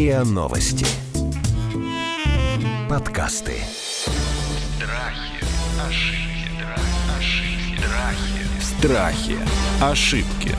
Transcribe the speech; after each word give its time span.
РИА 0.00 0.24
Новости. 0.24 0.86
Подкасты. 2.88 3.52
Страхи, 4.78 5.44
ошибки, 5.86 6.54
ошибки, 7.18 7.82
Страхи. 7.82 8.56
страхи. 8.62 9.36
Ошибки. 9.82 10.56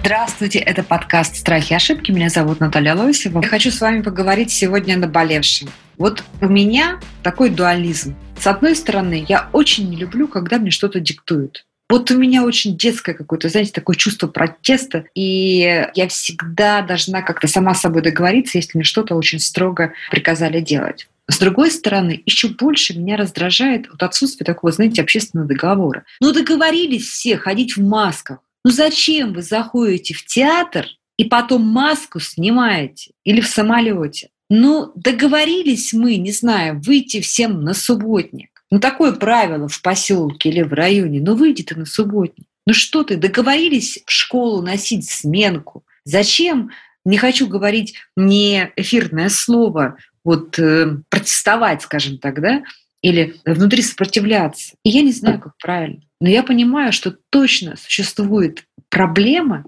Здравствуйте, 0.00 0.58
это 0.58 0.82
подкаст 0.82 1.36
«Страхи 1.36 1.72
и 1.72 1.76
ошибки». 1.76 2.10
Меня 2.10 2.28
зовут 2.28 2.60
Наталья 2.60 2.94
Лосева. 2.94 3.40
Я 3.42 3.48
хочу 3.48 3.70
с 3.70 3.80
вами 3.80 4.02
поговорить 4.02 4.50
сегодня 4.50 4.96
о 4.96 4.98
наболевшем. 4.98 5.70
Вот 5.96 6.22
у 6.42 6.46
меня 6.46 7.00
такой 7.22 7.48
дуализм. 7.48 8.14
С 8.38 8.46
одной 8.46 8.76
стороны, 8.76 9.24
я 9.26 9.48
очень 9.54 9.88
не 9.88 9.96
люблю, 9.96 10.28
когда 10.28 10.58
мне 10.58 10.70
что-то 10.70 11.00
диктуют. 11.00 11.64
Вот 11.90 12.10
у 12.12 12.16
меня 12.16 12.44
очень 12.44 12.78
детское 12.78 13.14
какое-то, 13.14 13.48
знаете, 13.48 13.72
такое 13.72 13.96
чувство 13.96 14.28
протеста, 14.28 15.06
и 15.14 15.88
я 15.94 16.08
всегда 16.08 16.82
должна 16.82 17.20
как-то 17.20 17.48
сама 17.48 17.74
с 17.74 17.80
собой 17.80 18.00
договориться, 18.00 18.58
если 18.58 18.78
мне 18.78 18.84
что-то 18.84 19.16
очень 19.16 19.40
строго 19.40 19.92
приказали 20.10 20.60
делать. 20.60 21.08
С 21.28 21.38
другой 21.38 21.72
стороны, 21.72 22.22
еще 22.26 22.48
больше 22.48 22.96
меня 22.96 23.16
раздражает 23.16 23.88
вот 23.90 24.04
отсутствие 24.04 24.46
такого, 24.46 24.72
знаете, 24.72 25.02
общественного 25.02 25.48
договора. 25.48 26.04
Ну, 26.20 26.32
договорились 26.32 27.08
все 27.08 27.36
ходить 27.36 27.76
в 27.76 27.82
масках. 27.82 28.38
Ну, 28.64 28.70
зачем 28.70 29.32
вы 29.32 29.42
заходите 29.42 30.14
в 30.14 30.24
театр 30.24 30.86
и 31.16 31.24
потом 31.24 31.62
маску 31.62 32.20
снимаете? 32.20 33.12
Или 33.24 33.40
в 33.40 33.48
самолете? 33.48 34.30
Ну, 34.48 34.92
договорились 34.94 35.92
мы, 35.92 36.16
не 36.16 36.30
знаю, 36.32 36.80
выйти 36.80 37.20
всем 37.20 37.62
на 37.62 37.74
субботник. 37.74 38.59
Ну, 38.70 38.78
такое 38.78 39.12
правило 39.12 39.68
в 39.68 39.82
поселке 39.82 40.48
или 40.48 40.62
в 40.62 40.72
районе. 40.72 41.20
Ну, 41.20 41.34
выйди 41.34 41.62
ты 41.62 41.76
на 41.76 41.86
субботник. 41.86 42.46
Ну 42.66 42.72
что 42.72 43.02
ты, 43.02 43.16
договорились 43.16 44.02
в 44.06 44.10
школу 44.10 44.62
носить 44.62 45.10
сменку. 45.10 45.84
Зачем, 46.04 46.70
не 47.04 47.18
хочу 47.18 47.48
говорить 47.48 47.94
не 48.16 48.72
эфирное 48.76 49.28
слово, 49.28 49.96
вот 50.24 50.58
э, 50.58 50.98
протестовать, 51.08 51.82
скажем 51.82 52.18
так, 52.18 52.40
да, 52.40 52.62
или 53.02 53.36
внутри 53.44 53.82
сопротивляться. 53.82 54.74
И 54.84 54.90
я 54.90 55.02
не 55.02 55.12
знаю, 55.12 55.40
как 55.40 55.56
правильно. 55.56 56.02
Но 56.20 56.28
я 56.28 56.42
понимаю, 56.42 56.92
что 56.92 57.16
точно 57.30 57.76
существует 57.76 58.64
проблема 58.90 59.64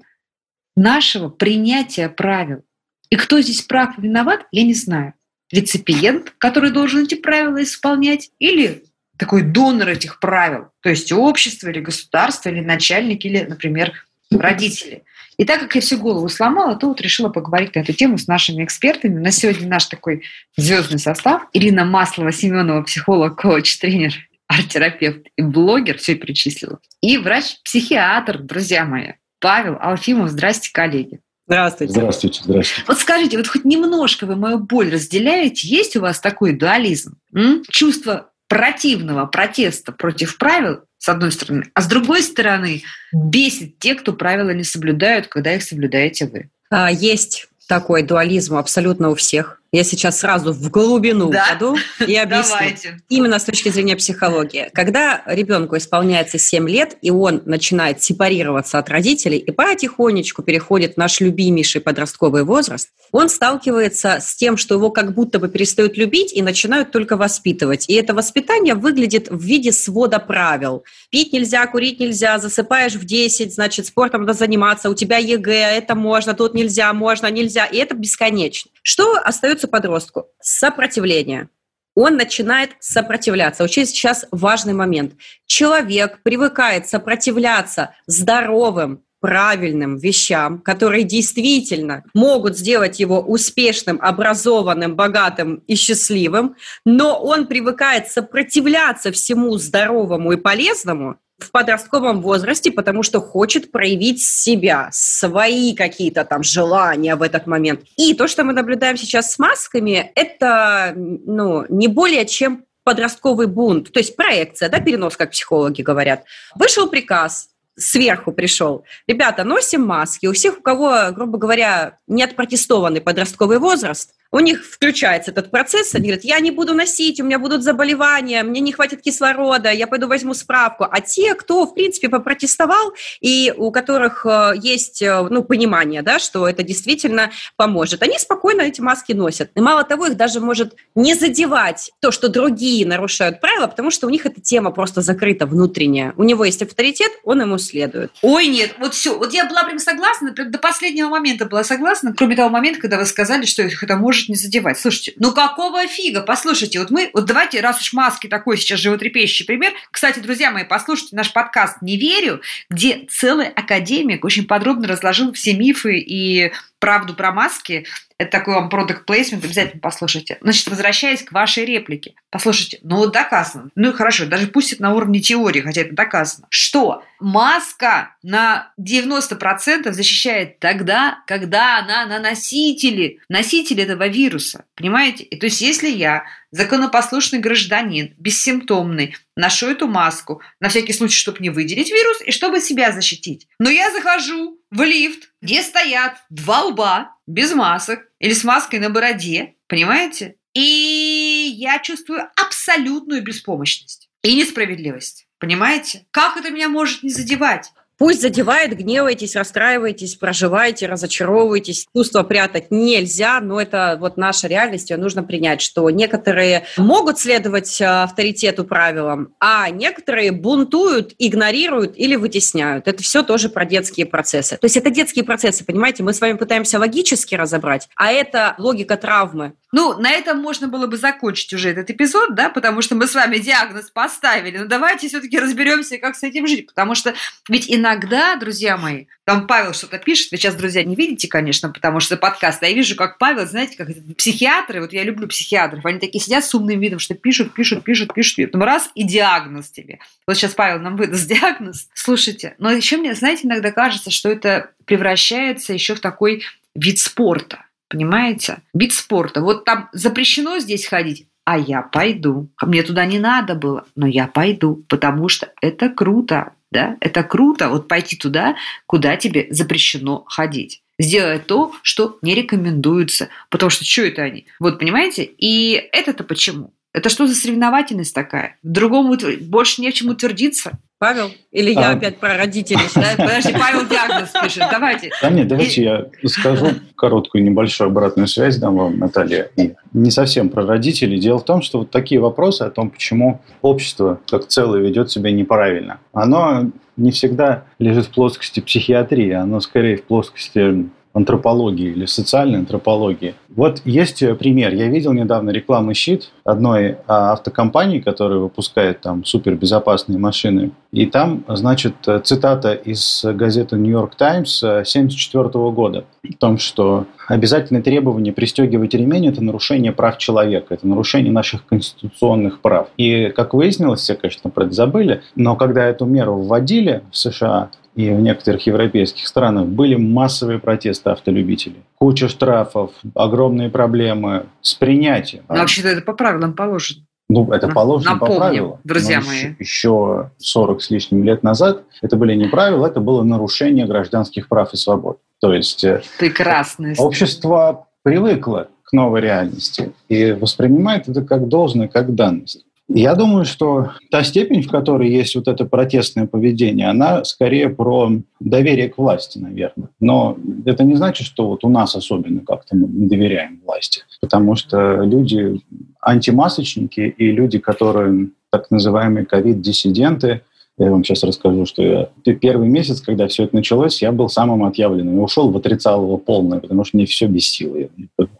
нашего 0.76 1.28
принятия 1.28 2.08
правил. 2.08 2.62
И 3.10 3.16
кто 3.16 3.40
здесь 3.40 3.62
прав 3.62 3.98
и 3.98 4.02
виноват, 4.02 4.46
я 4.52 4.62
не 4.62 4.74
знаю. 4.74 5.14
Реципиент, 5.50 6.34
который 6.38 6.70
должен 6.70 7.04
эти 7.04 7.14
правила 7.14 7.62
исполнять, 7.62 8.30
или 8.38 8.84
такой 9.16 9.42
донор 9.42 9.88
этих 9.88 10.20
правил, 10.20 10.68
то 10.80 10.88
есть 10.88 11.12
общество 11.12 11.68
или 11.68 11.80
государство, 11.80 12.48
или 12.48 12.60
начальник, 12.60 13.24
или, 13.24 13.40
например, 13.40 13.92
родители. 14.30 15.04
И 15.38 15.44
так 15.44 15.60
как 15.60 15.74
я 15.74 15.80
всю 15.80 15.98
голову 15.98 16.28
сломала, 16.28 16.76
то 16.76 16.88
вот 16.88 17.00
решила 17.00 17.28
поговорить 17.28 17.74
на 17.74 17.80
эту 17.80 17.92
тему 17.92 18.18
с 18.18 18.26
нашими 18.26 18.64
экспертами. 18.64 19.18
На 19.18 19.30
сегодня 19.30 19.68
наш 19.68 19.86
такой 19.86 20.22
звездный 20.56 20.98
состав. 20.98 21.46
Ирина 21.52 21.84
Маслова, 21.84 22.32
Семенова, 22.32 22.82
психолог, 22.82 23.40
коуч, 23.40 23.78
тренер, 23.78 24.14
арт-терапевт 24.46 25.26
и 25.36 25.42
блогер, 25.42 25.98
все 25.98 26.14
перечислила. 26.14 26.78
И 27.00 27.16
врач-психиатр, 27.16 28.38
друзья 28.38 28.84
мои, 28.84 29.12
Павел 29.40 29.78
Алфимов. 29.80 30.30
Здрасте, 30.30 30.70
коллеги. 30.72 31.20
Здравствуйте. 31.46 31.92
Здравствуйте, 31.92 32.40
здравствуйте. 32.44 32.84
Вот 32.86 32.98
скажите, 32.98 33.36
вот 33.36 33.48
хоть 33.48 33.64
немножко 33.64 34.26
вы 34.26 34.36
мою 34.36 34.58
боль 34.58 34.90
разделяете? 34.90 35.66
Есть 35.66 35.96
у 35.96 36.00
вас 36.00 36.20
такой 36.20 36.52
дуализм? 36.52 37.16
М? 37.34 37.62
Чувство 37.68 38.30
противного 38.52 39.24
протеста 39.24 39.92
против 39.92 40.36
правил, 40.36 40.80
с 40.98 41.08
одной 41.08 41.32
стороны, 41.32 41.70
а 41.72 41.80
с 41.80 41.86
другой 41.86 42.22
стороны, 42.22 42.82
бесит 43.10 43.78
те, 43.78 43.94
кто 43.94 44.12
правила 44.12 44.50
не 44.50 44.62
соблюдают, 44.62 45.28
когда 45.28 45.54
их 45.54 45.62
соблюдаете 45.62 46.26
вы. 46.26 46.50
А, 46.70 46.90
есть 46.92 47.48
такой 47.66 48.02
дуализм 48.02 48.56
абсолютно 48.56 49.08
у 49.08 49.14
всех. 49.14 49.61
Я 49.74 49.84
сейчас 49.84 50.20
сразу 50.20 50.52
в 50.52 50.70
глубину 50.70 51.30
Да? 51.30 51.46
впаду 51.46 51.76
и 52.06 52.14
объясню. 52.14 52.56
Давайте. 52.58 52.98
Именно 53.08 53.38
с 53.38 53.44
точки 53.44 53.70
зрения 53.70 53.96
психологии. 53.96 54.68
Когда 54.74 55.22
ребенку 55.24 55.78
исполняется 55.78 56.38
7 56.38 56.68
лет, 56.68 56.98
и 57.00 57.10
он 57.10 57.40
начинает 57.46 58.02
сепарироваться 58.02 58.78
от 58.78 58.90
родителей 58.90 59.38
и 59.38 59.50
потихонечку 59.50 60.42
переходит 60.42 60.94
в 60.94 60.96
наш 60.98 61.20
любимейший 61.20 61.80
подростковый 61.80 62.44
возраст, 62.44 62.90
он 63.12 63.30
сталкивается 63.30 64.18
с 64.20 64.36
тем, 64.36 64.58
что 64.58 64.74
его 64.74 64.90
как 64.90 65.14
будто 65.14 65.38
бы 65.38 65.48
перестают 65.48 65.96
любить 65.96 66.34
и 66.34 66.42
начинают 66.42 66.90
только 66.90 67.16
воспитывать. 67.16 67.88
И 67.88 67.94
это 67.94 68.12
воспитание 68.12 68.74
выглядит 68.74 69.30
в 69.30 69.42
виде 69.42 69.72
свода 69.72 70.18
правил. 70.18 70.84
Пить 71.10 71.32
нельзя, 71.32 71.66
курить 71.66 71.98
нельзя, 71.98 72.38
засыпаешь 72.38 72.94
в 72.94 73.06
10, 73.06 73.54
значит, 73.54 73.86
спортом 73.86 74.22
надо 74.22 74.34
заниматься, 74.34 74.90
у 74.90 74.94
тебя 74.94 75.16
ЕГЭ, 75.16 75.78
это 75.78 75.94
можно, 75.94 76.34
тут 76.34 76.52
нельзя, 76.52 76.92
можно, 76.92 77.30
нельзя. 77.30 77.64
И 77.64 77.78
это 77.78 77.94
бесконечно. 77.94 78.70
Что 78.82 79.16
остается 79.16 79.68
подростку? 79.68 80.26
Сопротивление 80.40 81.48
он 81.94 82.16
начинает 82.16 82.70
сопротивляться. 82.80 83.64
Очень 83.64 83.86
сейчас 83.86 84.26
важный 84.30 84.72
момент. 84.72 85.14
Человек 85.46 86.20
привыкает 86.22 86.88
сопротивляться 86.88 87.94
здоровым, 88.06 89.04
правильным 89.20 89.98
вещам, 89.98 90.58
которые 90.58 91.04
действительно 91.04 92.02
могут 92.12 92.58
сделать 92.58 92.98
его 92.98 93.20
успешным, 93.20 93.98
образованным, 94.02 94.96
богатым 94.96 95.62
и 95.68 95.76
счастливым, 95.76 96.56
но 96.84 97.22
он 97.22 97.46
привыкает 97.46 98.10
сопротивляться 98.10 99.12
всему 99.12 99.56
здоровому 99.58 100.32
и 100.32 100.36
полезному, 100.36 101.18
в 101.42 101.50
подростковом 101.50 102.22
возрасте, 102.22 102.70
потому 102.70 103.02
что 103.02 103.20
хочет 103.20 103.70
проявить 103.70 104.22
себя, 104.22 104.88
свои 104.92 105.74
какие-то 105.74 106.24
там 106.24 106.42
желания 106.42 107.16
в 107.16 107.22
этот 107.22 107.46
момент. 107.46 107.82
И 107.96 108.14
то, 108.14 108.28
что 108.28 108.44
мы 108.44 108.52
наблюдаем 108.52 108.96
сейчас 108.96 109.32
с 109.32 109.38
масками, 109.38 110.12
это 110.14 110.94
ну, 110.96 111.64
не 111.68 111.88
более 111.88 112.26
чем 112.26 112.64
подростковый 112.84 113.46
бунт, 113.46 113.92
то 113.92 114.00
есть 114.00 114.16
проекция, 114.16 114.68
да, 114.68 114.80
перенос, 114.80 115.16
как 115.16 115.30
психологи 115.30 115.82
говорят. 115.82 116.24
Вышел 116.54 116.88
приказ, 116.88 117.48
сверху 117.76 118.32
пришел. 118.32 118.84
Ребята, 119.06 119.44
носим 119.44 119.82
маски. 119.86 120.26
У 120.26 120.32
всех, 120.32 120.58
у 120.58 120.62
кого, 120.62 121.10
грубо 121.12 121.38
говоря, 121.38 121.98
не 122.06 122.22
отпротестованный 122.22 123.00
подростковый 123.00 123.58
возраст, 123.58 124.14
у 124.32 124.40
них 124.40 124.64
включается 124.64 125.30
этот 125.30 125.50
процесс, 125.50 125.94
они 125.94 126.06
говорят, 126.06 126.24
я 126.24 126.40
не 126.40 126.50
буду 126.50 126.74
носить, 126.74 127.20
у 127.20 127.24
меня 127.24 127.38
будут 127.38 127.62
заболевания, 127.62 128.42
мне 128.42 128.60
не 128.60 128.72
хватит 128.72 129.02
кислорода, 129.02 129.70
я 129.70 129.86
пойду 129.86 130.08
возьму 130.08 130.32
справку. 130.32 130.86
А 130.90 131.00
те, 131.00 131.34
кто, 131.34 131.66
в 131.66 131.74
принципе, 131.74 132.08
попротестовал, 132.08 132.94
и 133.20 133.52
у 133.56 133.70
которых 133.70 134.24
э, 134.24 134.52
есть 134.56 135.02
э, 135.02 135.28
ну, 135.28 135.44
понимание, 135.44 136.00
да, 136.02 136.18
что 136.18 136.48
это 136.48 136.62
действительно 136.62 137.30
поможет, 137.56 138.02
они 138.02 138.18
спокойно 138.18 138.62
эти 138.62 138.80
маски 138.80 139.12
носят. 139.12 139.50
И 139.54 139.60
мало 139.60 139.84
того, 139.84 140.06
их 140.06 140.16
даже 140.16 140.40
может 140.40 140.74
не 140.94 141.14
задевать 141.14 141.92
то, 142.00 142.10
что 142.10 142.28
другие 142.28 142.86
нарушают 142.86 143.40
правила, 143.40 143.66
потому 143.66 143.90
что 143.90 144.06
у 144.06 144.10
них 144.10 144.24
эта 144.24 144.40
тема 144.40 144.70
просто 144.70 145.02
закрыта 145.02 145.44
внутренняя. 145.44 146.14
У 146.16 146.24
него 146.24 146.46
есть 146.46 146.62
авторитет, 146.62 147.12
он 147.24 147.42
ему 147.42 147.58
следует. 147.58 148.12
Ой, 148.22 148.46
нет, 148.46 148.76
вот 148.78 148.94
все. 148.94 149.18
Вот 149.18 149.34
я 149.34 149.44
была 149.44 149.64
прям 149.64 149.78
согласна, 149.78 150.32
до 150.32 150.58
последнего 150.58 151.08
момента 151.10 151.44
была 151.44 151.64
согласна, 151.64 152.14
кроме 152.16 152.34
того 152.34 152.48
момента, 152.48 152.80
когда 152.80 152.96
вы 152.96 153.04
сказали, 153.04 153.44
что 153.44 153.62
их 153.62 153.82
это 153.82 153.96
может 153.96 154.21
не 154.28 154.36
задевать. 154.36 154.78
Слушайте, 154.78 155.14
ну 155.16 155.32
какого 155.32 155.86
фига? 155.86 156.20
Послушайте, 156.20 156.78
вот 156.78 156.90
мы, 156.90 157.10
вот 157.12 157.24
давайте, 157.24 157.60
раз 157.60 157.80
уж 157.80 157.92
маски 157.92 158.26
такой 158.26 158.56
сейчас 158.58 158.80
животрепещущий 158.80 159.46
пример. 159.46 159.72
Кстати, 159.90 160.18
друзья 160.18 160.50
мои, 160.50 160.64
послушайте 160.64 161.16
наш 161.16 161.32
подкаст 161.32 161.82
«Не 161.82 161.96
верю», 161.96 162.40
где 162.70 163.06
целый 163.08 163.48
академик 163.48 164.24
очень 164.24 164.46
подробно 164.46 164.88
разложил 164.88 165.32
все 165.32 165.54
мифы 165.54 165.98
и 165.98 166.52
правду 166.78 167.14
про 167.14 167.32
маски. 167.32 167.86
Это 168.18 168.30
такой 168.30 168.54
вам 168.54 168.68
продукт 168.68 169.06
плейсмент, 169.06 169.44
обязательно 169.44 169.80
послушайте. 169.80 170.38
Значит, 170.40 170.68
возвращаясь 170.68 171.22
к 171.22 171.32
вашей 171.32 171.64
реплике. 171.64 172.14
Послушайте, 172.30 172.78
ну 172.82 172.96
вот 172.96 173.12
доказано. 173.12 173.70
Ну 173.74 173.90
и 173.90 173.92
хорошо, 173.92 174.26
даже 174.26 174.46
пусть 174.46 174.72
это 174.72 174.82
на 174.82 174.94
уровне 174.94 175.20
теории, 175.20 175.60
хотя 175.60 175.82
это 175.82 175.94
доказано. 175.94 176.46
Что 176.50 177.02
маска 177.20 178.16
на 178.22 178.72
90% 178.80 179.92
защищает 179.92 180.58
тогда, 180.58 181.18
когда 181.26 181.78
она 181.78 182.06
на 182.06 182.18
носителе, 182.18 183.18
носителе 183.28 183.84
этого 183.84 184.08
вируса. 184.08 184.64
Понимаете? 184.74 185.24
И 185.24 185.38
то 185.38 185.46
есть 185.46 185.60
если 185.60 185.88
я 185.88 186.24
законопослушный 186.52 187.40
гражданин, 187.40 188.14
бессимптомный, 188.18 189.16
ношу 189.36 189.68
эту 189.68 189.88
маску 189.88 190.40
на 190.60 190.68
всякий 190.68 190.92
случай, 190.92 191.18
чтобы 191.18 191.38
не 191.40 191.50
выделить 191.50 191.90
вирус 191.90 192.20
и 192.24 192.30
чтобы 192.30 192.60
себя 192.60 192.92
защитить. 192.92 193.48
Но 193.58 193.70
я 193.70 193.90
захожу 193.90 194.60
в 194.70 194.82
лифт, 194.82 195.30
где 195.40 195.62
стоят 195.62 196.16
два 196.30 196.62
лба 196.64 197.16
без 197.26 197.52
масок 197.52 198.06
или 198.20 198.34
с 198.34 198.44
маской 198.44 198.78
на 198.78 198.90
бороде, 198.90 199.54
понимаете? 199.66 200.36
И 200.54 201.54
я 201.56 201.78
чувствую 201.78 202.28
абсолютную 202.36 203.22
беспомощность 203.22 204.10
и 204.22 204.34
несправедливость. 204.34 205.26
Понимаете? 205.38 206.06
Как 206.12 206.36
это 206.36 206.50
меня 206.50 206.68
может 206.68 207.02
не 207.02 207.10
задевать? 207.10 207.72
Пусть 207.98 208.20
задевает, 208.20 208.76
гневаетесь, 208.76 209.36
расстраиваетесь, 209.36 210.16
проживаете, 210.16 210.86
разочаровываетесь. 210.86 211.86
Чувства 211.94 212.22
прятать 212.22 212.70
нельзя, 212.70 213.40
но 213.40 213.60
это 213.60 213.96
вот 214.00 214.16
наша 214.16 214.48
реальность, 214.48 214.90
ее 214.90 214.96
нужно 214.96 215.22
принять, 215.22 215.60
что 215.60 215.88
некоторые 215.90 216.64
могут 216.76 217.18
следовать 217.18 217.80
э, 217.80 217.84
авторитету, 217.84 218.64
правилам, 218.64 219.34
а 219.38 219.68
некоторые 219.70 220.32
бунтуют, 220.32 221.14
игнорируют 221.18 221.96
или 221.96 222.16
вытесняют. 222.16 222.88
Это 222.88 223.02
все 223.02 223.22
тоже 223.22 223.48
про 223.48 223.64
детские 223.64 224.06
процессы. 224.06 224.56
То 224.56 224.64
есть 224.64 224.76
это 224.76 224.90
детские 224.90 225.24
процессы, 225.24 225.64
понимаете? 225.64 226.02
Мы 226.02 226.12
с 226.12 226.20
вами 226.20 226.36
пытаемся 226.36 226.78
логически 226.78 227.34
разобрать, 227.34 227.88
а 227.94 228.10
это 228.10 228.54
логика 228.58 228.96
травмы. 228.96 229.52
Ну, 229.72 229.98
на 229.98 230.10
этом 230.10 230.38
можно 230.38 230.68
было 230.68 230.86
бы 230.86 230.98
закончить 230.98 231.52
уже 231.54 231.70
этот 231.70 231.88
эпизод, 231.88 232.34
да, 232.34 232.50
потому 232.50 232.82
что 232.82 232.94
мы 232.94 233.06
с 233.06 233.14
вами 233.14 233.38
диагноз 233.38 233.90
поставили. 233.90 234.58
Но 234.58 234.66
давайте 234.66 235.08
все-таки 235.08 235.38
разберемся, 235.38 235.96
как 235.96 236.14
с 236.14 236.22
этим 236.22 236.46
жить. 236.46 236.66
Потому 236.66 236.94
что 236.94 237.14
ведь 237.48 237.70
иногда, 237.92 238.36
друзья 238.36 238.76
мои, 238.76 239.06
там 239.24 239.46
Павел 239.46 239.72
что-то 239.72 239.98
пишет, 239.98 240.30
вы 240.30 240.38
сейчас, 240.38 240.54
друзья, 240.54 240.82
не 240.82 240.94
видите, 240.94 241.28
конечно, 241.28 241.70
потому 241.70 242.00
что 242.00 242.16
подкаст, 242.16 242.62
а 242.62 242.66
я 242.66 242.74
вижу, 242.74 242.96
как 242.96 243.18
Павел, 243.18 243.46
знаете, 243.46 243.76
как 243.76 243.88
психиатры, 244.16 244.80
вот 244.80 244.92
я 244.92 245.04
люблю 245.04 245.28
психиатров, 245.28 245.84
они 245.84 245.98
такие 245.98 246.20
сидят 246.20 246.44
с 246.44 246.54
умным 246.54 246.80
видом, 246.80 246.98
что 246.98 247.14
пишут, 247.14 247.54
пишут, 247.54 247.84
пишут, 247.84 248.14
пишут, 248.14 248.38
и 248.38 248.46
потом 248.46 248.62
раз, 248.62 248.90
и 248.94 249.04
диагноз 249.04 249.70
тебе. 249.70 249.98
Вот 250.26 250.36
сейчас 250.36 250.54
Павел 250.54 250.80
нам 250.80 250.96
выдаст 250.96 251.28
диагноз. 251.28 251.88
Слушайте, 251.94 252.54
но 252.58 252.70
еще 252.70 252.96
мне, 252.96 253.14
знаете, 253.14 253.46
иногда 253.46 253.70
кажется, 253.70 254.10
что 254.10 254.30
это 254.30 254.70
превращается 254.84 255.72
еще 255.72 255.94
в 255.94 256.00
такой 256.00 256.42
вид 256.74 256.98
спорта 256.98 257.66
Понимаете? 257.92 258.62
Вид 258.72 258.94
спорта. 258.94 259.42
Вот 259.42 259.66
там 259.66 259.90
запрещено 259.92 260.58
здесь 260.60 260.86
ходить, 260.86 261.26
а 261.44 261.58
я 261.58 261.82
пойду. 261.82 262.48
Мне 262.62 262.82
туда 262.82 263.04
не 263.04 263.18
надо 263.18 263.54
было, 263.54 263.84
но 263.94 264.06
я 264.06 264.26
пойду, 264.26 264.82
потому 264.88 265.28
что 265.28 265.52
это 265.60 265.90
круто. 265.90 266.54
Да? 266.72 266.96
Это 267.00 267.22
круто 267.22 267.68
вот 267.68 267.86
пойти 267.86 268.16
туда, 268.16 268.56
куда 268.86 269.16
тебе 269.16 269.46
запрещено 269.50 270.24
ходить 270.26 270.82
сделать 270.98 271.46
то, 271.46 271.74
что 271.82 272.18
не 272.22 272.34
рекомендуется. 272.34 273.28
Потому 273.50 273.70
что 273.70 273.84
что 273.84 274.02
это 274.02 274.22
они? 274.22 274.46
Вот, 274.60 274.78
понимаете? 274.78 275.24
И 275.24 275.72
это-то 275.92 276.22
почему? 276.22 276.72
Это 276.92 277.08
что 277.08 277.26
за 277.26 277.34
соревновательность 277.34 278.14
такая? 278.14 278.56
Другому 278.62 279.16
больше 279.40 279.80
не 279.80 279.90
в 279.90 279.94
чем 279.94 280.08
утвердиться. 280.08 280.72
Павел? 280.98 281.32
Или 281.50 281.72
я 281.72 281.90
а... 281.90 281.92
опять 281.94 282.18
про 282.18 282.36
родителей? 282.36 282.84
Подожди, 282.94 283.52
Павел 283.52 283.88
диагноз 283.88 284.30
пишет. 284.40 284.64
Давайте. 284.70 285.10
Да 285.20 285.30
нет, 285.30 285.48
давайте 285.48 285.82
я 285.82 286.06
скажу 286.28 286.66
короткую 286.94 287.42
небольшую 287.42 287.88
обратную 287.88 288.28
связь 288.28 288.58
дам 288.58 288.76
вам, 288.76 288.98
Наталья. 288.98 289.50
И 289.56 289.72
не 289.92 290.10
совсем 290.12 290.48
про 290.48 290.64
родителей. 290.64 291.18
Дело 291.18 291.38
в 291.38 291.44
том, 291.44 291.62
что 291.62 291.80
вот 291.80 291.90
такие 291.90 292.20
вопросы 292.20 292.62
о 292.62 292.70
том, 292.70 292.90
почему 292.90 293.40
общество 293.62 294.20
как 294.30 294.46
целое 294.46 294.80
ведет 294.80 295.10
себя 295.10 295.32
неправильно, 295.32 295.98
оно 296.12 296.70
не 296.96 297.10
всегда 297.10 297.64
лежит 297.80 298.06
в 298.06 298.10
плоскости 298.10 298.60
психиатрии, 298.60 299.32
оно 299.32 299.58
скорее 299.58 299.96
в 299.96 300.04
плоскости 300.04 300.88
антропологии 301.14 301.90
или 301.90 302.06
социальной 302.06 302.60
антропологии. 302.60 303.34
Вот 303.54 303.82
есть 303.84 304.22
э, 304.22 304.34
пример. 304.34 304.72
Я 304.74 304.88
видел 304.88 305.12
недавно 305.12 305.50
рекламный 305.50 305.94
щит 305.94 306.30
одной 306.44 306.96
а, 307.06 307.32
автокомпании, 307.32 308.00
которая 308.00 308.38
выпускает 308.38 309.00
там 309.00 309.24
супербезопасные 309.24 310.18
машины. 310.18 310.70
И 310.90 311.06
там, 311.06 311.44
значит, 311.48 311.94
э, 312.06 312.20
цитата 312.24 312.72
из 312.72 313.24
газеты 313.24 313.76
New 313.76 313.90
York 313.90 314.14
Times 314.16 314.62
1974 314.62 315.44
э, 315.44 315.70
года 315.70 316.04
о 316.24 316.32
том, 316.38 316.58
что 316.58 317.06
обязательное 317.28 317.82
требование 317.82 318.32
пристегивать 318.32 318.94
ремень– 318.94 319.26
это 319.28 319.44
нарушение 319.44 319.92
прав 319.92 320.16
человека, 320.16 320.74
это 320.74 320.86
нарушение 320.86 321.32
наших 321.32 321.66
конституционных 321.66 322.60
прав. 322.60 322.88
И, 322.96 323.28
как 323.36 323.52
выяснилось, 323.52 324.00
все, 324.00 324.14
конечно, 324.14 324.48
про 324.48 324.64
это 324.64 324.72
забыли, 324.72 325.22
но 325.34 325.56
когда 325.56 325.84
эту 325.84 326.06
меру 326.06 326.36
вводили 326.36 327.02
в 327.10 327.16
США, 327.16 327.70
и 327.94 328.10
в 328.10 328.20
некоторых 328.20 328.66
европейских 328.66 329.26
странах 329.26 329.66
были 329.66 329.96
массовые 329.96 330.58
протесты 330.58 331.10
автолюбителей. 331.10 331.82
Куча 331.96 332.28
штрафов, 332.28 332.92
огромные 333.14 333.68
проблемы 333.68 334.46
с 334.60 334.74
принятием. 334.74 335.44
Но 335.48 335.56
вообще-то 335.56 335.88
это 335.88 336.02
по 336.02 336.14
правилам 336.14 336.54
положено. 336.54 337.04
Ну, 337.28 337.50
это 337.50 337.68
положено 337.68 338.14
Напомним, 338.14 338.34
по 338.34 338.40
правилам. 338.40 338.78
друзья 338.84 339.20
но 339.20 339.26
мои. 339.26 339.54
Еще 339.58 340.30
40 340.36 340.82
с 340.82 340.90
лишним 340.90 341.24
лет 341.24 341.42
назад 341.42 341.84
это 342.02 342.16
были 342.16 342.34
не 342.34 342.46
правила, 342.46 342.86
это 342.86 343.00
было 343.00 343.22
нарушение 343.22 343.86
гражданских 343.86 344.48
прав 344.48 344.72
и 344.74 344.76
свобод. 344.76 345.18
То 345.40 345.54
есть 345.54 345.82
э, 345.82 346.02
Прекрасная 346.18 346.94
общество 346.98 347.88
привыкло 348.02 348.68
к 348.82 348.92
новой 348.92 349.22
реальности 349.22 349.92
и 350.08 350.32
воспринимает 350.32 351.08
это 351.08 351.22
как 351.22 351.48
должное, 351.48 351.88
как 351.88 352.14
данность. 352.14 352.66
Я 352.88 353.14
думаю, 353.14 353.44
что 353.44 353.92
та 354.10 354.22
степень, 354.22 354.62
в 354.62 354.70
которой 354.70 355.10
есть 355.10 355.34
вот 355.34 355.48
это 355.48 355.64
протестное 355.64 356.26
поведение, 356.26 356.88
она 356.88 357.24
скорее 357.24 357.70
про 357.70 358.10
доверие 358.40 358.88
к 358.88 358.98
власти, 358.98 359.38
наверное. 359.38 359.88
Но 360.00 360.36
это 360.66 360.84
не 360.84 360.96
значит, 360.96 361.26
что 361.26 361.48
вот 361.48 361.64
у 361.64 361.68
нас 361.68 361.94
особенно 361.96 362.40
как-то 362.40 362.76
мы 362.76 362.88
не 362.88 363.08
доверяем 363.08 363.60
власти, 363.64 364.02
потому 364.20 364.56
что 364.56 365.02
люди 365.04 365.60
антимасочники 366.00 367.00
и 367.00 367.30
люди, 367.30 367.58
которые 367.58 368.30
так 368.50 368.70
называемые 368.70 369.24
ковид-диссиденты, 369.24 370.42
я 370.78 370.90
вам 370.90 371.04
сейчас 371.04 371.22
расскажу, 371.22 371.66
что 371.66 371.82
я 371.82 372.08
первый 372.40 372.68
месяц, 372.68 373.02
когда 373.02 373.28
все 373.28 373.44
это 373.44 373.54
началось, 373.54 374.00
я 374.00 374.10
был 374.10 374.28
самым 374.28 374.64
отъявленным. 374.64 375.16
Я 375.16 375.22
ушел 375.22 375.50
в 375.50 375.56
отрицалово 375.56 376.16
полное, 376.16 376.60
потому 376.60 376.84
что 376.84 376.96
мне 376.96 377.04
все 377.04 377.26
бесило. 377.26 377.76
Я, 377.76 377.88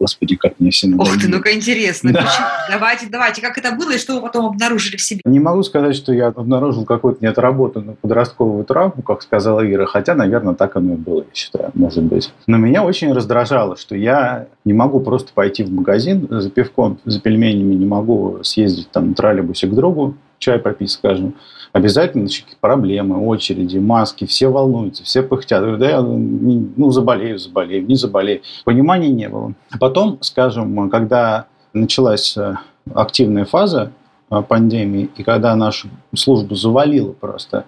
господи, 0.01 0.37
как 0.37 0.59
мне 0.59 0.71
все 0.71 0.89
надоело. 0.89 1.15
Ох 1.15 1.21
ты, 1.21 1.29
ну-ка 1.29 1.55
интересно. 1.55 2.13
Да. 2.13 2.27
Давайте, 2.71 3.07
давайте, 3.11 3.43
как 3.43 3.59
это 3.59 3.73
было 3.73 3.93
и 3.93 3.99
что 3.99 4.15
вы 4.15 4.23
потом 4.23 4.47
обнаружили 4.47 4.97
в 4.97 5.03
себе? 5.03 5.21
Не 5.25 5.41
могу 5.41 5.63
сказать, 5.63 5.95
что 5.95 6.13
я 6.13 6.29
обнаружил 6.29 6.87
какую-то 6.87 7.23
неотработанную 7.23 7.97
подростковую 8.01 8.65
травму, 8.65 9.03
как 9.03 9.23
сказала 9.23 9.61
Ира, 9.71 9.85
хотя, 9.85 10.15
наверное, 10.15 10.55
так 10.55 10.75
оно 10.77 10.95
и 10.95 10.97
было, 10.97 11.19
я 11.19 11.35
считаю, 11.35 11.71
может 11.75 12.05
быть. 12.05 12.33
Но 12.47 12.57
меня 12.57 12.83
очень 12.83 13.13
раздражало, 13.13 13.77
что 13.77 13.95
я 13.95 14.47
не 14.65 14.73
могу 14.73 15.01
просто 15.01 15.33
пойти 15.35 15.65
в 15.65 15.73
магазин 15.73 16.27
за 16.31 16.49
пивком, 16.51 16.99
за 17.05 17.21
пельменями, 17.21 17.75
не 17.75 17.87
могу 17.87 18.39
съездить 18.43 18.91
там 18.91 19.11
на 19.11 19.15
троллейбусе 19.15 19.67
к 19.67 19.75
другу, 19.75 20.17
чай 20.43 20.59
попить, 20.59 20.91
скажем 20.91 21.35
обязательно 21.73 22.27
значит, 22.27 22.47
проблемы, 22.61 23.27
очереди, 23.27 23.79
маски, 23.79 24.27
все 24.27 24.49
волнуются, 24.49 25.05
все 25.05 25.23
пыхтят. 25.23 25.79
Да 25.79 25.89
я 25.89 26.03
ну, 26.03 26.91
заболею, 26.91 27.39
заболею, 27.39 27.85
не 27.87 27.95
заболею. 27.97 28.43
Понимания 28.65 29.11
не 29.11 29.29
было. 29.29 29.55
Потом, 29.81 30.19
скажем, 30.21 30.91
когда 30.91 31.47
началась 31.73 32.37
э, 32.37 32.55
активная 32.95 33.47
фаза 33.47 33.93
э, 34.31 34.43
пандемии, 34.47 35.11
и 35.17 35.23
когда 35.23 35.57
нашу 35.57 35.89
службу 36.15 36.55
завалило 36.55 37.13
просто 37.13 37.65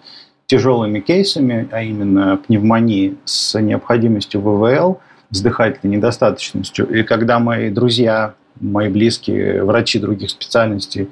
тяжелыми 0.46 1.00
кейсами, 1.00 1.66
а 1.72 1.82
именно 1.82 2.36
пневмонии 2.36 3.16
с 3.24 3.58
необходимостью 3.58 4.42
ВВЛ, 4.42 4.98
с 5.30 5.40
дыхательной 5.40 5.96
недостаточностью, 5.96 6.86
и 6.86 7.02
когда 7.02 7.38
мои 7.38 7.70
друзья, 7.70 8.34
мои 8.60 8.90
близкие, 8.90 9.64
врачи 9.64 9.98
других 9.98 10.30
специальностей 10.30 11.08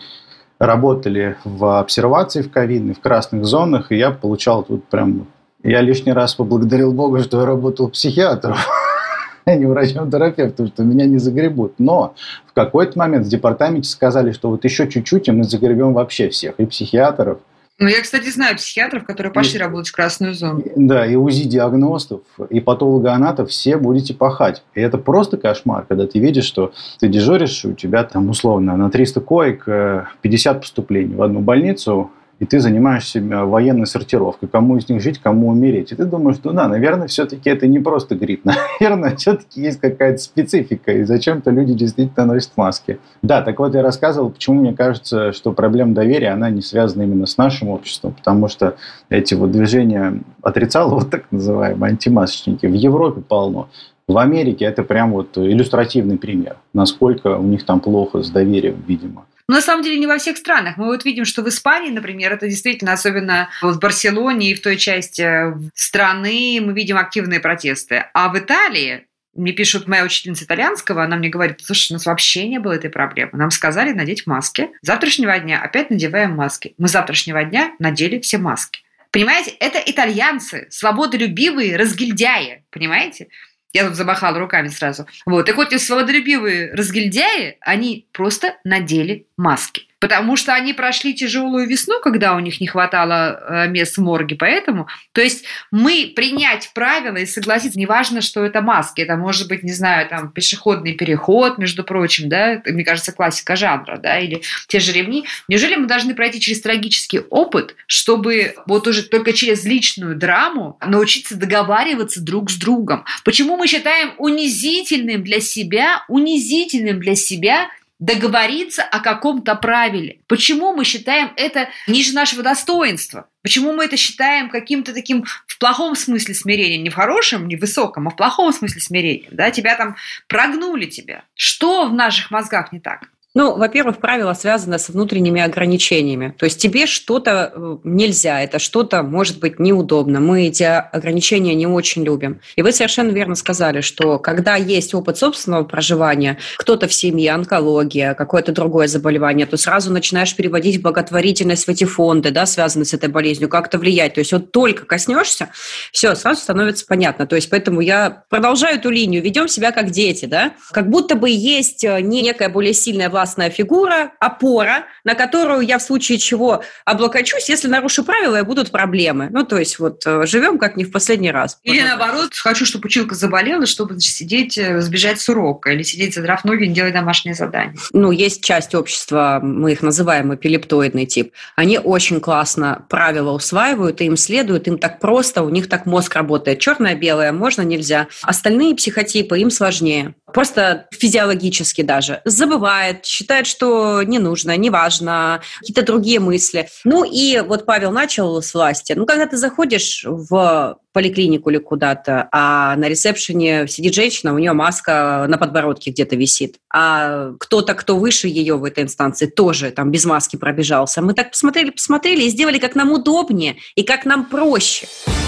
работали 0.63 1.37
в 1.45 1.81
обсервации 1.81 2.41
в 2.41 2.51
ковидной, 2.51 2.95
в 2.95 3.01
красных 3.01 3.45
зонах, 3.45 3.91
и 3.91 3.97
я 3.97 4.13
получал 4.13 4.63
тут 4.63 4.85
прям... 4.85 5.27
Я 5.65 5.81
лишний 5.81 6.13
раз 6.13 6.35
поблагодарил 6.35 6.93
Бога, 6.93 7.21
что 7.23 7.41
я 7.41 7.47
работал 7.47 7.89
психиатром, 7.89 8.57
а 9.45 9.55
не 9.57 9.67
врачом-терапевтом, 9.67 10.69
что 10.69 10.85
меня 10.85 11.07
не 11.07 11.19
загребут. 11.19 11.75
Но 11.79 12.15
в 12.47 12.53
какой-то 12.53 12.99
момент 12.99 13.27
в 13.27 13.29
департаменте 13.29 13.89
сказали, 13.89 14.31
что 14.31 14.51
вот 14.51 14.65
еще 14.65 14.89
чуть-чуть, 14.89 15.29
и 15.29 15.33
мы 15.33 15.45
загребем 15.45 15.95
вообще 15.95 16.29
всех, 16.29 16.55
и 16.59 16.67
психиатров, 16.67 17.39
ну, 17.79 17.89
я, 17.89 18.01
кстати, 18.01 18.29
знаю 18.29 18.57
психиатров, 18.57 19.05
которые 19.05 19.33
пошли 19.33 19.57
и, 19.57 19.61
работать 19.61 19.89
в 19.89 19.93
красную 19.93 20.35
зону. 20.35 20.63
Да, 20.77 21.07
и 21.07 21.17
УЗИ-диагностов, 21.17 22.21
и 22.49 22.61
патологоанатов 22.61 23.51
все 23.51 23.77
будете 23.77 24.15
пахать. 24.15 24.63
И 24.75 24.81
это 24.81 24.99
просто 24.99 25.37
кошмар, 25.37 25.87
когда 25.89 26.07
ты 26.07 26.19
видишь, 26.19 26.45
что 26.45 26.73
ты 27.01 27.09
дежуришь, 27.09 27.65
у 27.65 27.73
тебя 27.73 28.05
там 28.05 28.29
условно 28.29 28.77
на 28.77 28.91
300 28.91 29.21
коек 29.21 29.65
50 29.65 30.57
э, 30.57 30.61
поступлений 30.61 31.15
в 31.15 31.23
одну 31.23 31.41
больницу, 31.41 32.11
и 32.43 32.45
ты 32.45 32.59
занимаешься 32.59 33.21
э, 33.21 33.45
военной 33.45 33.87
сортировкой, 33.87 34.49
кому 34.49 34.77
из 34.77 34.89
них 34.89 35.01
жить, 35.01 35.21
кому 35.21 35.51
умереть. 35.51 35.93
И 35.93 35.95
ты 35.95 36.05
думаешь, 36.05 36.39
ну 36.43 36.53
да, 36.53 36.67
наверное, 36.67 37.07
все-таки 37.07 37.49
это 37.49 37.69
не 37.69 37.79
просто 37.79 38.17
грипп, 38.17 38.45
наверное, 38.81 39.15
все-таки 39.15 39.63
есть 39.63 39.79
какая-то 39.79 40.19
специфика, 40.19 40.91
и 40.91 41.05
зачем-то 41.05 41.53
люди 41.53 41.73
действительно 41.73 42.27
носят 42.27 42.51
маски. 42.57 42.99
Да, 43.23 43.43
так 43.43 43.61
вот 43.61 43.77
я 43.77 43.83
рассказывал, 43.83 44.31
почему 44.31 44.61
мне 44.61 44.75
кажется, 44.75 45.31
что 45.31 45.53
проблема 45.53 45.95
доверия, 45.95 46.31
она 46.31 46.51
не 46.51 46.63
связана 46.63 47.03
именно 47.03 47.27
с 47.27 47.37
нашим 47.37 47.69
обществом, 47.69 48.13
потому 48.13 48.49
что 48.49 48.75
эти 49.09 49.35
вот 49.35 49.53
движения 49.53 50.21
отрицало, 50.43 50.95
вот 50.99 51.11
так 51.11 51.31
называемые 51.31 51.91
антимасочники, 51.91 52.67
в 52.67 52.75
Европе 52.75 53.21
полно. 53.21 53.69
В 54.09 54.19
Америке 54.19 54.65
это 54.65 54.83
прям 54.83 55.13
вот 55.13 55.39
иллюстративный 55.39 56.19
пример, 56.19 56.57
насколько 56.75 57.39
у 57.39 57.45
них 57.45 57.65
там 57.65 57.79
плохо 57.79 58.25
с 58.25 58.31
доверием, 58.31 58.83
видимо. 58.89 59.27
Но 59.49 59.57
на 59.57 59.61
самом 59.61 59.83
деле 59.83 59.99
не 59.99 60.07
во 60.07 60.19
всех 60.19 60.37
странах. 60.37 60.77
Мы 60.77 60.87
вот 60.87 61.05
видим, 61.05 61.25
что 61.25 61.43
в 61.43 61.49
Испании, 61.49 61.91
например, 61.91 62.33
это 62.33 62.49
действительно, 62.49 62.93
особенно 62.93 63.51
в 63.61 63.79
Барселоне 63.79 64.51
и 64.51 64.55
в 64.55 64.63
той 64.63 64.77
части 64.77 65.55
страны, 65.75 66.61
мы 66.63 66.73
видим 66.73 66.97
активные 66.97 67.41
протесты. 67.41 68.07
А 68.15 68.29
в 68.29 68.39
Италии 68.39 69.07
мне 69.35 69.53
пишут 69.53 69.89
моя 69.89 70.05
учительница 70.05 70.45
итальянского, 70.45 71.05
она 71.05 71.17
мне 71.17 71.31
говорит, 71.31 71.61
слушай, 71.63 71.93
у 71.93 71.95
нас 71.95 72.05
вообще 72.05 72.47
не 72.47 72.59
было 72.59 72.73
этой 72.73 72.91
проблемы. 72.91 73.31
Нам 73.33 73.51
сказали 73.51 73.93
надеть 73.93 74.27
маски. 74.27 74.71
С 74.83 74.87
завтрашнего 74.87 75.39
дня 75.39 75.61
опять 75.63 75.91
надеваем 75.91 76.33
маски. 76.33 76.75
Мы 76.77 76.89
с 76.89 76.93
завтрашнего 76.93 77.43
дня 77.45 77.73
надели 77.79 78.21
все 78.21 78.39
маски. 78.39 78.83
Понимаете, 79.11 79.53
это 79.61 79.79
итальянцы, 79.85 80.67
свободолюбивые 80.71 81.77
разгильдяи, 81.77 82.65
понимаете? 82.71 83.29
Я 83.73 83.87
тут 83.87 83.95
замахала 83.95 84.39
руками 84.39 84.69
сразу. 84.69 85.07
Вот. 85.25 85.47
Так 85.47 85.57
вот, 85.57 85.73
эти 85.73 85.83
свободолюбивые 85.83 86.73
разгильдяи, 86.73 87.57
они 87.61 88.07
просто 88.13 88.57
надели 88.65 89.27
маски 89.37 89.89
потому 90.03 90.35
что 90.37 90.53
они 90.53 90.73
прошли 90.73 91.15
тяжелую 91.15 91.69
весну, 91.69 92.01
когда 92.01 92.35
у 92.35 92.41
них 92.41 92.61
не 92.61 92.67
хватало 92.67 93.39
э, 93.49 93.69
мест 93.69 93.97
в 93.97 94.03
морге, 94.03 94.35
поэтому, 94.35 94.89
то 95.13 95.21
есть 95.21 95.45
мы 95.71 96.13
принять 96.17 96.73
правила 96.75 97.19
и 97.19 97.25
согласиться, 97.25 97.79
неважно, 97.79 98.21
что 98.21 98.45
это 98.45 98.63
маски, 98.63 99.01
это 99.01 99.17
может 99.17 99.47
быть, 99.47 99.63
не 99.63 99.71
знаю, 99.71 100.09
там 100.09 100.33
пешеходный 100.33 100.95
переход, 100.95 101.57
между 101.57 101.85
прочим, 101.85 102.29
да, 102.29 102.55
это, 102.55 102.73
мне 102.73 102.85
кажется, 102.85 103.13
классика 103.13 103.55
жанра, 103.55 103.97
да, 103.97 104.19
или 104.19 104.43
те 104.67 104.81
же 104.81 104.91
ремни. 104.91 105.25
Неужели 105.47 105.77
мы 105.77 105.87
должны 105.87 106.17
пройти 106.17 106.41
через 106.41 106.61
трагический 106.63 107.21
опыт, 107.31 107.77
чтобы 107.87 108.57
вот 108.67 108.89
уже 108.89 109.05
только 109.05 109.33
через 109.33 109.65
личную 109.65 110.17
драму 110.17 110.79
научиться 110.85 111.37
договариваться 111.37 112.21
друг 112.21 112.51
с 112.51 112.57
другом? 112.57 113.05
Почему 113.25 113.57
мы 113.57 113.69
считаем 113.69 114.15
унизительным 114.19 115.23
для 115.23 115.39
себя, 115.39 116.05
унизительным 116.09 116.99
для 116.99 117.15
себя 117.15 117.69
договориться 118.03 118.83
о 118.83 118.99
каком-то 118.99 119.55
правиле. 119.55 120.19
Почему 120.27 120.73
мы 120.73 120.85
считаем 120.85 121.33
это 121.37 121.69
ниже 121.87 122.15
нашего 122.15 122.43
достоинства? 122.43 123.29
Почему 123.43 123.73
мы 123.73 123.85
это 123.85 123.97
считаем 123.97 124.51
каким-то 124.51 124.93
таким 124.93 125.25
в 125.47 125.59
плохом 125.59 125.95
смысле 125.95 126.35
смирением, 126.35 126.83
не 126.83 126.91
в 126.91 126.97
хорошем, 126.97 127.47
не 127.47 127.55
в 127.55 127.61
высоком, 127.61 128.09
а 128.09 128.11
в 128.11 128.17
плохом 128.17 128.53
смысле 128.53 128.81
смирением? 128.81 129.31
Да? 129.31 129.53
Тебя 129.53 129.77
там 129.77 129.95
прогнули 130.27 130.87
тебя. 130.87 131.23
Что 131.35 131.87
в 131.87 131.95
наших 131.95 132.33
мозгах 132.33 132.73
не 132.73 132.81
так? 132.81 133.03
Ну, 133.35 133.57
во-первых, 133.57 133.97
правило 133.97 134.35
связано 134.35 134.77
с 134.77 134.91
внутренними 134.91 135.41
ограничениями. 135.41 136.35
То 136.37 136.45
есть 136.45 136.61
тебе 136.61 136.85
что-то 136.85 137.51
э, 137.55 137.77
нельзя, 137.83 138.43
это 138.43 138.59
что-то 138.59 139.03
может 139.03 139.41
быть 139.41 139.59
неудобно. 139.59 140.21
Мы 140.21 140.49
эти 140.49 140.65
ограничения 140.65 141.55
не 141.55 141.67
очень 141.67 142.05
любим. 142.05 142.43
И 142.57 142.63
вы 142.63 142.73
совершенно 142.73 143.11
верно 143.11 143.35
сказали, 143.35 143.81
что 143.81 144.19
когда 144.19 144.57
есть 144.57 144.93
опыт 144.93 145.17
собственного 145.17 145.65
проживания, 145.65 146.37
кто-то 146.59 146.89
в 146.89 146.93
семье, 146.93 147.33
онкология, 147.33 148.13
какое-то 148.13 148.53
другое 148.53 148.87
заболевание, 148.87 149.47
то 149.47 149.57
сразу 149.57 149.91
начинаешь 149.91 150.37
переводить 150.37 150.83
благотворительность 150.83 151.65
в 151.65 151.71
эти 151.71 151.85
фонды, 151.85 152.33
да, 152.33 152.45
связанные 152.45 152.85
с 152.85 152.93
этой 152.93 153.09
болезнью, 153.09 153.49
как-то 153.49 153.79
влиять. 153.79 154.13
То 154.13 154.21
есть 154.21 154.35
вот 154.35 154.53
только 154.53 154.85
коснешься, 154.85 155.49
все, 155.91 156.15
сразу 156.17 156.43
становится 156.43 156.85
понятно. 156.87 157.27
То 157.27 157.37
есть 157.37 157.49
поэтому 157.49 157.81
я 157.81 158.25
продолжаю 158.29 158.77
эту 158.77 158.91
линию, 158.91 159.23
ведем 159.23 159.49
себя 159.49 159.73
как 159.73 159.91
дети, 159.91 160.27
да, 160.27 160.53
как 160.71 160.91
будто 160.91 161.15
бы 161.15 161.31
есть 161.31 161.83
э, 161.83 162.03
некая 162.03 162.51
более 162.51 162.75
сильная 162.75 163.09
классная 163.23 163.51
фигура, 163.51 164.11
опора, 164.19 164.87
на 165.05 165.15
которую 165.15 165.61
я 165.61 165.79
в 165.79 165.83
случае 165.83 166.19
чего 166.19 166.65
облокочусь, 166.85 167.49
если 167.49 167.69
нарушу 167.69 168.03
правила, 168.03 168.41
и 168.41 168.43
будут 168.43 168.73
проблемы. 168.73 169.29
Ну, 169.31 169.45
то 169.45 169.59
есть 169.59 169.79
вот 169.79 170.03
э, 170.05 170.27
живем 170.27 170.59
как 170.59 170.77
не 170.77 170.83
в 170.83 170.91
последний 170.91 171.31
раз. 171.31 171.61
Или 171.63 171.83
наоборот, 171.83 172.35
хочу, 172.35 172.67
чтобы 172.67 172.87
училка 172.87 173.15
заболела, 173.15 173.65
чтобы 173.67 173.95
значит, 173.95 174.13
сидеть, 174.13 174.59
э, 174.59 174.81
сбежать 174.81 175.21
с 175.21 175.29
урока, 175.29 175.71
или 175.71 175.83
сидеть, 175.83 176.15
задрав 176.15 176.43
ноги, 176.45 176.65
не 176.65 176.75
делать 176.75 176.95
домашнее 176.95 177.37
задание. 177.37 177.77
Ну, 177.93 178.11
есть 178.11 178.43
часть 178.45 178.75
общества, 178.75 179.39
мы 179.41 179.71
их 179.71 179.83
называем 179.83 180.35
эпилептоидный 180.35 181.07
тип. 181.07 181.33
Они 181.55 181.79
очень 181.79 182.21
классно 182.21 182.85
правила 182.89 183.31
усваивают, 183.31 184.01
и 184.01 184.07
им 184.07 184.17
следуют, 184.17 184.67
им 184.67 184.79
так 184.79 184.99
просто, 184.99 185.45
у 185.45 185.49
них 185.49 185.69
так 185.69 185.87
мозг 185.87 186.17
работает. 186.17 186.59
Черное-белое 186.59 187.31
можно, 187.31 187.63
нельзя. 187.63 188.09
Остальные 188.23 188.75
психотипы 188.75 189.39
им 189.39 189.53
сложнее. 189.53 190.17
Просто 190.33 190.87
физиологически 190.93 191.83
даже. 191.83 192.21
Забывает, 192.25 193.05
считает, 193.05 193.47
что 193.47 194.03
не 194.03 194.19
нужно, 194.19 194.57
не 194.57 194.71
важно, 194.71 195.41
какие-то 195.61 195.83
другие 195.83 196.21
мысли. 196.21 196.69
Ну 196.85 197.05
и 197.05 197.41
вот 197.41 197.67
Павел 197.67 197.93
начал 197.93 198.41
с 198.43 198.55
власти. 198.55 198.93
Ну, 198.95 199.07
когда 199.07 199.27
ты 199.27 199.37
заходишь 199.37 200.05
в 200.07 200.79
поликлинику 200.93 201.51
или 201.51 201.59
куда-то, 201.59 202.29
а 202.33 202.77
на 202.77 202.89
ресепшене 202.89 203.67
сидит 203.67 203.95
женщина, 203.95 204.35
у 204.35 204.39
нее 204.39 204.53
маска 204.53 205.27
на 205.29 205.39
подбородке 205.39 205.91
где-то 205.91 206.17
висит, 206.17 206.57
а 206.73 207.33
кто-то, 207.39 207.75
кто 207.75 207.97
выше 207.97 208.29
ее 208.29 208.57
в 208.57 208.65
этой 208.65 208.85
инстанции, 208.85 209.27
тоже 209.27 209.71
там 209.71 209.91
без 209.91 210.05
маски 210.05 210.37
пробежался. 210.37 211.03
Мы 211.03 211.15
так 211.15 211.31
посмотрели, 211.31 211.71
посмотрели 211.71 212.25
и 212.25 212.29
сделали, 212.29 212.59
как 212.59 212.75
нам 212.75 212.93
удобнее 212.93 213.57
и 213.75 213.83
как 213.83 214.05
нам 214.05 214.27
проще. 214.27 214.87
Страхи, 214.87 215.22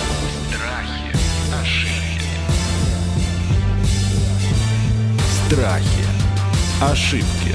Страхи. 5.46 6.04
Ошибки. 6.80 7.54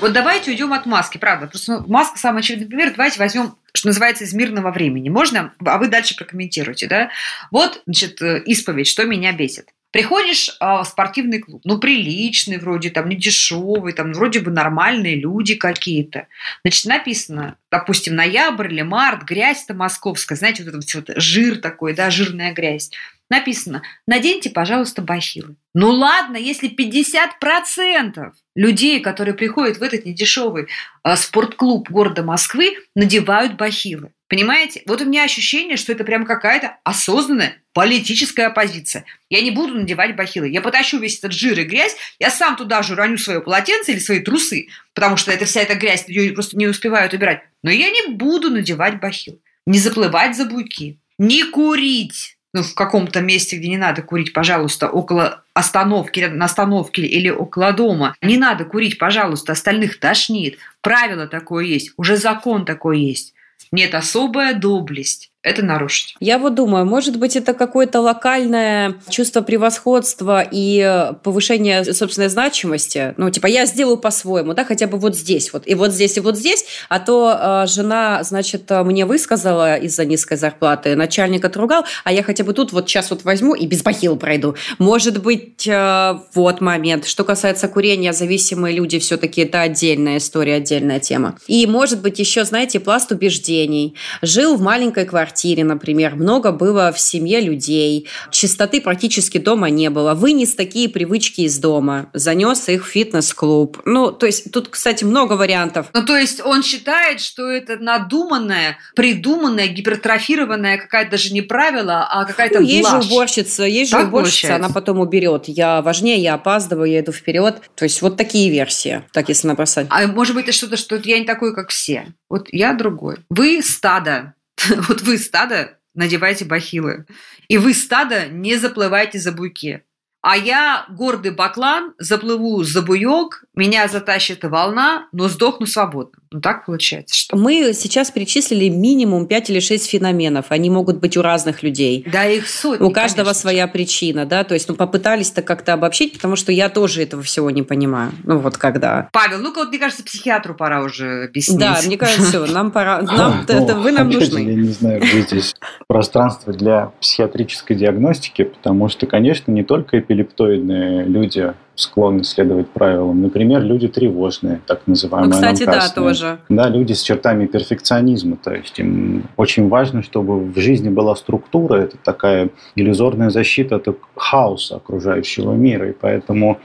Вот 0.00 0.12
давайте 0.12 0.50
уйдем 0.50 0.72
от 0.72 0.86
маски, 0.86 1.18
правда. 1.18 1.46
Просто 1.46 1.80
ну, 1.80 1.84
маска 1.86 2.18
самый 2.18 2.40
очевидный 2.40 2.68
пример. 2.68 2.92
Давайте 2.96 3.18
возьмем, 3.18 3.56
что 3.74 3.88
называется, 3.88 4.24
из 4.24 4.32
мирного 4.32 4.70
времени. 4.70 5.10
Можно? 5.10 5.52
А 5.64 5.78
вы 5.78 5.88
дальше 5.88 6.16
прокомментируете, 6.16 6.86
да? 6.86 7.10
Вот, 7.50 7.82
значит, 7.84 8.20
э, 8.22 8.42
исповедь, 8.46 8.86
что 8.86 9.04
меня 9.04 9.32
бесит. 9.32 9.68
Приходишь 9.94 10.56
а, 10.58 10.82
в 10.82 10.88
спортивный 10.88 11.38
клуб, 11.38 11.60
ну, 11.62 11.78
приличный 11.78 12.58
вроде, 12.58 12.90
там, 12.90 13.08
не 13.08 13.14
дешевый, 13.14 13.92
там, 13.92 14.12
вроде 14.12 14.40
бы 14.40 14.50
нормальные 14.50 15.14
люди 15.14 15.54
какие-то. 15.54 16.26
Значит, 16.64 16.86
написано, 16.86 17.58
допустим, 17.70 18.16
ноябрь 18.16 18.72
или 18.72 18.82
март, 18.82 19.22
грязь-то 19.22 19.72
московская, 19.72 20.34
знаете, 20.34 20.64
вот 20.64 20.74
этот 20.74 20.94
вот 20.94 21.10
жир 21.22 21.58
такой, 21.58 21.94
да, 21.94 22.10
жирная 22.10 22.52
грязь. 22.52 22.90
Написано, 23.30 23.82
наденьте, 24.06 24.50
пожалуйста, 24.50 25.00
бахилы. 25.00 25.56
Ну 25.72 25.90
ладно, 25.90 26.36
если 26.36 26.70
50% 26.70 28.32
людей, 28.54 29.00
которые 29.00 29.34
приходят 29.34 29.78
в 29.78 29.82
этот 29.82 30.04
недешевый 30.04 30.68
э, 31.02 31.16
спортклуб 31.16 31.90
города 31.90 32.22
Москвы, 32.22 32.76
надевают 32.94 33.56
бахилы. 33.56 34.12
Понимаете? 34.28 34.82
Вот 34.86 35.00
у 35.00 35.06
меня 35.06 35.24
ощущение, 35.24 35.76
что 35.76 35.92
это 35.92 36.04
прям 36.04 36.26
какая-то 36.26 36.78
осознанная 36.84 37.62
политическая 37.72 38.46
оппозиция. 38.46 39.04
Я 39.30 39.40
не 39.40 39.50
буду 39.50 39.74
надевать 39.74 40.16
бахилы. 40.16 40.48
Я 40.48 40.60
потащу 40.60 40.98
весь 40.98 41.18
этот 41.18 41.32
жир 41.32 41.58
и 41.58 41.64
грязь, 41.64 41.96
я 42.18 42.30
сам 42.30 42.56
туда 42.56 42.82
же 42.82 42.94
раню 42.94 43.16
свое 43.16 43.40
полотенце 43.40 43.92
или 43.92 43.98
свои 44.00 44.20
трусы, 44.20 44.68
потому 44.92 45.16
что 45.16 45.32
это 45.32 45.46
вся 45.46 45.62
эта 45.62 45.74
грязь, 45.74 46.08
ее 46.08 46.32
просто 46.32 46.56
не 46.58 46.66
успевают 46.66 47.14
убирать. 47.14 47.42
Но 47.62 47.70
я 47.70 47.90
не 47.90 48.14
буду 48.14 48.50
надевать 48.50 49.00
бахилы. 49.00 49.38
Не 49.66 49.78
заплывать 49.78 50.36
за 50.36 50.44
буйки. 50.44 51.00
Не 51.18 51.44
курить 51.44 52.33
ну, 52.54 52.62
в 52.62 52.74
каком-то 52.74 53.20
месте, 53.20 53.56
где 53.56 53.68
не 53.68 53.76
надо 53.76 54.00
курить, 54.00 54.32
пожалуйста, 54.32 54.88
около 54.88 55.44
остановки, 55.52 56.20
на 56.20 56.46
остановке 56.46 57.02
или 57.02 57.28
около 57.28 57.72
дома. 57.72 58.16
Не 58.22 58.38
надо 58.38 58.64
курить, 58.64 58.96
пожалуйста, 58.96 59.52
остальных 59.52 59.98
тошнит. 60.00 60.58
Правило 60.80 61.26
такое 61.26 61.64
есть, 61.64 61.92
уже 61.96 62.16
закон 62.16 62.64
такой 62.64 63.00
есть. 63.00 63.34
Нет, 63.72 63.94
особая 63.94 64.54
доблесть 64.54 65.32
это 65.44 65.62
нарушить. 65.62 66.16
Я 66.20 66.38
вот 66.38 66.54
думаю, 66.54 66.86
может 66.86 67.18
быть, 67.18 67.36
это 67.36 67.52
какое-то 67.52 68.00
локальное 68.00 68.94
чувство 69.10 69.42
превосходства 69.42 70.42
и 70.50 71.12
повышение 71.22 71.84
собственной 71.84 72.28
значимости. 72.28 73.14
Ну, 73.18 73.30
типа, 73.30 73.46
я 73.46 73.66
сделаю 73.66 73.98
по-своему, 73.98 74.54
да, 74.54 74.64
хотя 74.64 74.86
бы 74.86 74.98
вот 74.98 75.14
здесь, 75.14 75.52
вот, 75.52 75.64
и 75.66 75.74
вот 75.74 75.92
здесь, 75.92 76.16
и 76.16 76.20
вот 76.20 76.38
здесь. 76.38 76.64
А 76.88 76.98
то 76.98 77.64
э, 77.64 77.66
жена, 77.68 78.22
значит, 78.22 78.70
мне 78.70 79.04
высказала 79.04 79.76
из-за 79.76 80.06
низкой 80.06 80.38
зарплаты, 80.38 80.96
начальник 80.96 81.44
отругал, 81.44 81.84
а 82.04 82.12
я 82.12 82.22
хотя 82.22 82.42
бы 82.42 82.54
тут 82.54 82.72
вот 82.72 82.88
сейчас 82.88 83.10
вот 83.10 83.24
возьму 83.24 83.54
и 83.54 83.66
без 83.66 83.82
бахил 83.82 84.16
пройду. 84.16 84.56
Может 84.78 85.22
быть, 85.22 85.68
э, 85.68 86.18
вот 86.34 86.62
момент. 86.62 87.04
Что 87.04 87.22
касается 87.22 87.68
курения, 87.68 88.14
зависимые 88.14 88.74
люди 88.74 88.98
все-таки 88.98 89.42
это 89.42 89.60
отдельная 89.60 90.16
история, 90.16 90.54
отдельная 90.54 91.00
тема. 91.00 91.36
И, 91.48 91.66
может 91.66 92.00
быть, 92.00 92.18
еще, 92.18 92.44
знаете, 92.44 92.80
пласт 92.80 93.12
убеждений. 93.12 93.94
Жил 94.22 94.56
в 94.56 94.62
маленькой 94.62 95.04
квартире, 95.04 95.33
квартире, 95.34 95.64
например, 95.64 96.14
много 96.14 96.52
было 96.52 96.92
в 96.92 97.00
семье 97.00 97.40
людей, 97.40 98.06
чистоты 98.30 98.80
практически 98.80 99.38
дома 99.38 99.68
не 99.68 99.90
было, 99.90 100.14
вынес 100.14 100.54
такие 100.54 100.88
привычки 100.88 101.40
из 101.40 101.58
дома, 101.58 102.08
занес 102.12 102.68
их 102.68 102.86
в 102.86 102.88
фитнес-клуб. 102.88 103.82
Ну, 103.84 104.12
то 104.12 104.26
есть 104.26 104.52
тут, 104.52 104.68
кстати, 104.68 105.02
много 105.02 105.32
вариантов. 105.32 105.88
Ну, 105.92 106.04
то 106.04 106.16
есть 106.16 106.40
он 106.44 106.62
считает, 106.62 107.20
что 107.20 107.50
это 107.50 107.78
надуманная, 107.78 108.78
придуманная, 108.94 109.66
гипертрофированная 109.66 110.78
какая-то 110.78 111.10
даже 111.10 111.32
не 111.32 111.42
правило, 111.42 112.06
а 112.08 112.24
какая-то 112.24 112.60
ну, 112.60 112.66
есть 112.66 112.88
же 112.88 112.98
уборщица, 112.98 113.64
есть 113.64 113.90
так 113.90 114.02
же 114.02 114.06
уборщица, 114.06 114.42
получается? 114.42 114.66
она 114.66 114.72
потом 114.72 115.00
уберет. 115.00 115.44
Я 115.48 115.82
важнее, 115.82 116.18
я 116.18 116.34
опаздываю, 116.34 116.88
я 116.88 117.00
иду 117.00 117.10
вперед. 117.10 117.56
То 117.74 117.82
есть 117.82 118.02
вот 118.02 118.16
такие 118.16 118.50
версии, 118.50 119.02
так 119.12 119.28
если 119.28 119.48
набросать. 119.48 119.88
А 119.90 120.06
может 120.06 120.36
быть, 120.36 120.44
это 120.44 120.52
что-то, 120.52 120.76
что 120.76 120.94
я 121.02 121.18
не 121.18 121.24
такой, 121.24 121.52
как 121.56 121.70
все. 121.70 122.06
Вот 122.28 122.46
я 122.52 122.72
другой. 122.74 123.16
Вы 123.30 123.62
стадо. 123.62 124.34
Вот 124.88 125.02
вы 125.02 125.18
стадо 125.18 125.78
надевайте 125.94 126.44
бахилы. 126.44 127.06
И 127.48 127.58
вы 127.58 127.74
стадо 127.74 128.26
не 128.26 128.56
заплывайте 128.56 129.18
за 129.18 129.32
буйки. 129.32 129.84
А 130.20 130.36
я, 130.36 130.86
гордый 130.88 131.32
баклан, 131.32 131.94
заплыву 131.98 132.62
за 132.64 132.82
буек 132.82 133.43
меня 133.56 133.88
затащит 133.88 134.44
волна, 134.44 135.06
но 135.12 135.28
сдохну 135.28 135.66
свободно. 135.66 136.18
Ну 136.30 136.40
так 136.40 136.66
получается, 136.66 137.14
что... 137.16 137.36
Мы 137.36 137.72
сейчас 137.74 138.10
перечислили 138.10 138.68
минимум 138.68 139.26
5 139.26 139.50
или 139.50 139.60
6 139.60 139.88
феноменов. 139.88 140.46
Они 140.48 140.68
могут 140.68 140.98
быть 140.98 141.16
у 141.16 141.22
разных 141.22 141.62
людей. 141.62 142.04
Да, 142.10 142.24
их 142.24 142.48
сотни, 142.48 142.84
У 142.84 142.90
каждого 142.90 143.26
конечно. 143.26 143.40
своя 143.40 143.68
причина, 143.68 144.26
да, 144.26 144.42
то 144.42 144.54
есть, 144.54 144.68
ну, 144.68 144.74
попытались-то 144.74 145.42
как-то 145.42 145.74
обобщить, 145.74 146.14
потому 146.14 146.34
что 146.34 146.50
я 146.50 146.68
тоже 146.68 147.02
этого 147.02 147.22
всего 147.22 147.50
не 147.50 147.62
понимаю. 147.62 148.10
Ну, 148.24 148.38
вот 148.38 148.56
когда. 148.56 149.08
Павел, 149.12 149.38
ну-ка, 149.38 149.58
вот 149.58 149.68
мне 149.68 149.78
кажется, 149.78 150.02
психиатру 150.02 150.54
пора 150.54 150.82
уже 150.82 151.26
объяснить. 151.26 151.60
Да, 151.60 151.78
мне 151.86 151.96
кажется, 151.96 152.22
все, 152.22 152.46
нам 152.46 152.72
пора, 152.72 153.02
нам, 153.02 153.44
это 153.46 153.76
вы 153.76 153.92
нам 153.92 154.10
нужны. 154.10 154.40
Я 154.40 154.54
не 154.54 154.72
знаю, 154.72 155.00
где 155.00 155.22
здесь 155.22 155.54
пространство 155.86 156.52
для 156.52 156.86
психиатрической 157.00 157.76
диагностики, 157.76 158.42
потому 158.42 158.88
что, 158.88 159.06
конечно, 159.06 159.52
не 159.52 159.62
только 159.62 160.00
эпилептоидные 160.00 161.04
люди 161.04 161.54
склонны 161.76 162.24
следовать 162.24 162.68
правилам. 162.70 163.22
Например, 163.22 163.62
люди 163.62 163.88
тревожные, 163.88 164.60
так 164.66 164.82
Ну, 164.86 164.92
называемые 164.92 165.32
кстати, 165.32 165.64
да, 165.64 165.72
анамкасные. 165.72 166.04
тоже. 166.04 166.38
Да, 166.48 166.68
люди 166.68 166.92
с 166.92 167.02
чертами 167.02 167.46
перфекционизма. 167.46 168.36
То 168.36 168.54
есть 168.54 168.78
им 168.78 169.24
очень 169.36 169.68
важно, 169.68 170.02
чтобы 170.02 170.38
в 170.38 170.58
жизни 170.58 170.88
была 170.88 171.16
структура. 171.16 171.76
Это 171.76 171.96
такая 172.02 172.50
иллюзорная 172.76 173.30
защита 173.30 173.76
от 173.76 173.88
хаоса 174.16 174.76
окружающего 174.76 175.52
мира. 175.52 175.88
И 175.90 175.92
поэтому 175.92 176.58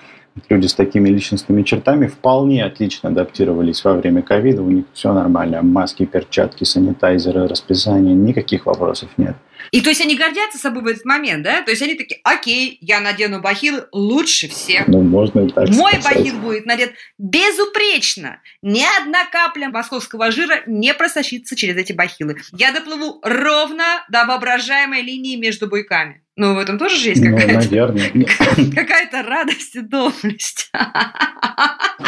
люди 0.48 0.68
с 0.68 0.74
такими 0.74 1.10
личностными 1.10 1.64
чертами 1.64 2.08
вполне 2.08 2.64
отлично 2.64 3.10
адаптировались 3.10 3.84
во 3.84 3.94
время 3.94 4.22
ковида. 4.22 4.62
У 4.62 4.70
них 4.70 4.86
все 4.94 5.12
нормально. 5.14 5.62
Маски, 5.64 6.06
перчатки, 6.06 6.64
санитайзеры, 6.64 7.48
расписание. 7.48 8.14
Никаких 8.16 8.66
вопросов 8.68 9.10
нет. 9.18 9.36
И 9.72 9.82
то 9.82 9.90
есть 9.90 10.02
они 10.02 10.16
гордятся 10.16 10.58
собой 10.58 10.84
в 10.84 10.88
этот 10.88 11.06
момент, 11.06 11.44
да? 11.44 11.62
То 11.62 11.72
есть 11.72 11.82
они 11.82 11.96
такие, 11.96 12.20
окей, 12.24 12.78
я 12.82 13.00
надену 13.00 13.42
бахилы 13.42 13.88
лучше 13.92 14.48
всех. 14.48 14.88
Ну, 14.88 15.02
можно 15.02 15.42
и 15.42 15.50
так 15.50 15.70
Мой 15.70 15.94
сказать. 15.94 16.18
бахил 16.18 16.40
будет 16.40 16.66
надет 16.66 16.94
безупречно. 17.18 18.42
Ни 18.62 18.84
одна 19.02 19.26
капля 19.26 19.70
московского 19.70 20.32
жира 20.32 20.62
не 20.66 20.94
просочится 20.94 21.56
через 21.56 21.76
эти 21.76 21.94
бахилы. 21.94 22.38
Я 22.54 22.72
доплыву 22.72 23.20
ровно 23.24 24.04
до 24.10 24.26
воображаемой 24.26 25.02
линии 25.02 25.36
между 25.36 25.68
буйками. 25.68 26.22
Ну, 26.36 26.56
в 26.56 26.60
этом 26.60 26.78
тоже 26.78 26.96
же 26.96 27.10
есть 27.10 27.22
Ну, 27.22 27.32
какая-то, 27.38 27.54
наверное. 27.70 28.10
Нет. 28.14 28.30
какая-то 28.76 29.24
радость 29.24 29.76
и 29.76 29.82
доблесть. 29.82 30.72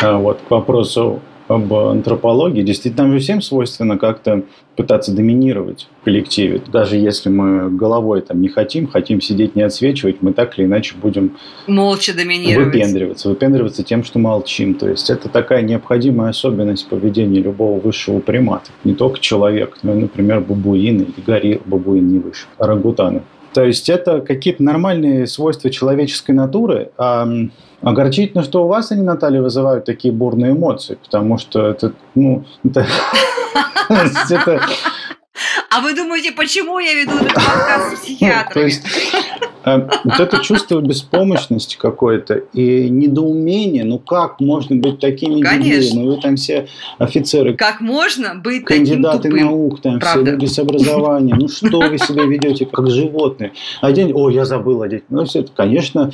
А 0.04 0.18
вот 0.18 0.42
к 0.42 0.50
вопросу 0.50 1.22
об 1.52 1.74
антропологии, 1.74 2.62
действительно, 2.64 3.04
нам 3.04 3.14
же 3.14 3.20
всем 3.20 3.42
свойственно 3.42 3.98
как-то 3.98 4.44
пытаться 4.76 5.14
доминировать 5.14 5.88
в 6.02 6.06
коллективе. 6.06 6.62
Даже 6.72 6.96
если 6.96 7.30
мы 7.30 7.70
головой 7.70 8.22
там 8.22 8.42
не 8.42 8.48
хотим, 8.48 8.88
хотим 8.88 9.22
сидеть 9.22 9.56
не 9.56 9.62
отсвечивать, 9.62 10.22
мы 10.22 10.34
так 10.34 10.58
или 10.58 10.66
иначе 10.66 10.96
будем 11.02 11.38
Молча 11.68 12.16
доминировать. 12.16 12.74
выпендриваться. 12.74 13.30
Выпендриваться 13.30 13.84
тем, 13.84 14.04
что 14.04 14.20
молчим. 14.20 14.76
То 14.76 14.90
есть 14.90 15.10
это 15.10 15.30
такая 15.30 15.62
необходимая 15.62 16.30
особенность 16.30 16.88
поведения 16.88 17.42
любого 17.42 17.80
высшего 17.80 18.20
примата. 18.20 18.72
Не 18.84 18.94
только 18.94 19.20
человек, 19.20 19.78
но, 19.84 19.94
и, 19.94 19.98
например, 19.98 20.40
бабуины 20.42 21.02
или 21.04 21.24
горилл, 21.26 21.62
бабуин 21.66 22.08
не 22.08 22.20
выше, 22.20 22.48
орангутаны. 22.58 23.22
То 23.54 23.66
есть 23.66 23.90
это 23.90 24.22
какие-то 24.22 24.64
нормальные 24.64 25.28
свойства 25.28 25.70
человеческой 25.70 26.32
натуры. 26.32 26.92
А 26.98 27.28
огорчительно, 27.82 28.44
что 28.44 28.64
у 28.64 28.68
вас 28.68 28.92
они, 28.92 29.02
Наталья, 29.02 29.42
вызывают 29.42 29.86
такие 29.86 30.14
бурные 30.14 30.52
эмоции, 30.52 30.96
потому 30.96 31.38
что 31.38 31.68
это, 31.68 31.94
ну, 32.16 32.46
это, 32.64 32.86
А 35.70 35.82
вы 35.82 35.96
думаете, 35.96 36.32
почему 36.34 36.80
я 36.80 36.94
веду 36.94 37.16
этот 37.16 37.34
подкаст 37.34 37.98
с 37.98 38.00
психиатрами? 38.02 38.72
Э, 39.64 39.88
вот 40.04 40.20
это 40.20 40.38
чувство 40.40 40.82
беспомощности 40.82 41.78
какое-то 41.78 42.36
и 42.54 42.90
недоумение, 42.90 43.84
ну 43.84 44.00
как 44.00 44.40
можно 44.40 44.76
быть 44.76 45.00
такими 45.00 45.42
Конечно. 45.42 45.64
дебилами? 45.82 46.06
Ну 46.06 46.16
вы 46.16 46.22
там 46.22 46.36
все 46.36 46.68
офицеры, 46.98 47.56
Как 47.56 47.82
можно 47.82 48.36
быть 48.36 48.66
таким 48.66 48.86
кандидаты 48.86 49.30
тупым? 49.30 49.46
наук, 49.46 49.82
там 49.82 50.00
Правда. 50.00 50.24
все 50.24 50.32
люди 50.32 50.46
с 50.46 50.60
образованием. 50.60 51.38
Ну 51.38 51.48
что 51.48 51.80
вы 51.80 51.98
себя 51.98 52.26
ведете 52.26 52.66
как 52.66 52.90
животные? 52.90 53.54
Один, 53.82 54.12
о, 54.16 54.30
я 54.30 54.46
забыл 54.46 54.82
одеть. 54.82 55.04
Ну 55.10 55.26
все 55.26 55.40
это, 55.42 55.52
конечно, 55.56 56.12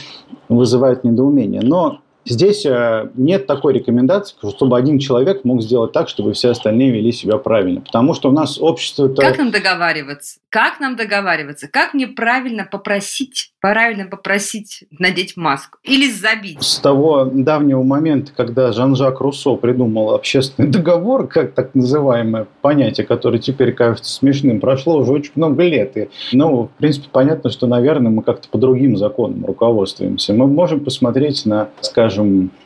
вызывает 0.50 1.04
недоумение. 1.04 1.62
Но 1.62 2.00
Здесь 2.30 2.66
э, 2.66 3.10
нет 3.16 3.48
такой 3.48 3.74
рекомендации, 3.74 4.36
чтобы 4.56 4.78
один 4.78 5.00
человек 5.00 5.44
мог 5.44 5.62
сделать 5.62 5.92
так, 5.94 6.10
чтобы 6.10 6.34
все 6.34 6.50
остальные 6.50 6.92
вели 6.92 7.12
себя 7.12 7.38
правильно. 7.38 7.82
Потому 7.82 8.14
что 8.14 8.30
у 8.30 8.32
нас 8.32 8.60
общество... 8.60 9.08
Как 9.08 9.38
нам 9.38 9.52
договариваться? 9.52 10.40
Как 10.50 10.80
нам 10.80 10.96
договариваться? 10.96 11.68
Как 11.68 11.94
мне 11.94 12.08
правильно 12.08 12.68
попросить, 12.70 13.52
правильно 13.62 14.06
попросить 14.06 14.86
надеть 14.92 15.38
маску? 15.38 15.78
Или 15.84 16.10
забить? 16.10 16.62
С 16.62 16.80
того 16.80 17.26
давнего 17.26 17.84
момента, 17.84 18.32
когда 18.36 18.72
Жан-Жак 18.72 19.20
Руссо 19.20 19.56
придумал 19.56 20.14
общественный 20.14 20.70
договор, 20.72 21.28
как 21.28 21.54
так 21.54 21.76
называемое 21.76 22.48
понятие, 22.62 23.06
которое 23.06 23.40
теперь 23.40 23.74
кажется 23.74 24.12
смешным, 24.12 24.60
прошло 24.60 24.98
уже 24.98 25.12
очень 25.12 25.32
много 25.36 25.64
лет. 25.64 25.96
И, 25.98 26.10
ну, 26.32 26.64
в 26.64 26.78
принципе, 26.78 27.08
понятно, 27.12 27.50
что, 27.50 27.68
наверное, 27.68 28.12
мы 28.12 28.24
как-то 28.24 28.50
по 28.50 28.58
другим 28.58 28.98
законам 28.98 29.46
руководствуемся. 29.46 30.34
Мы 30.34 30.48
можем 30.48 30.80
посмотреть 30.80 31.46
на, 31.46 31.70
скажем, 31.82 32.17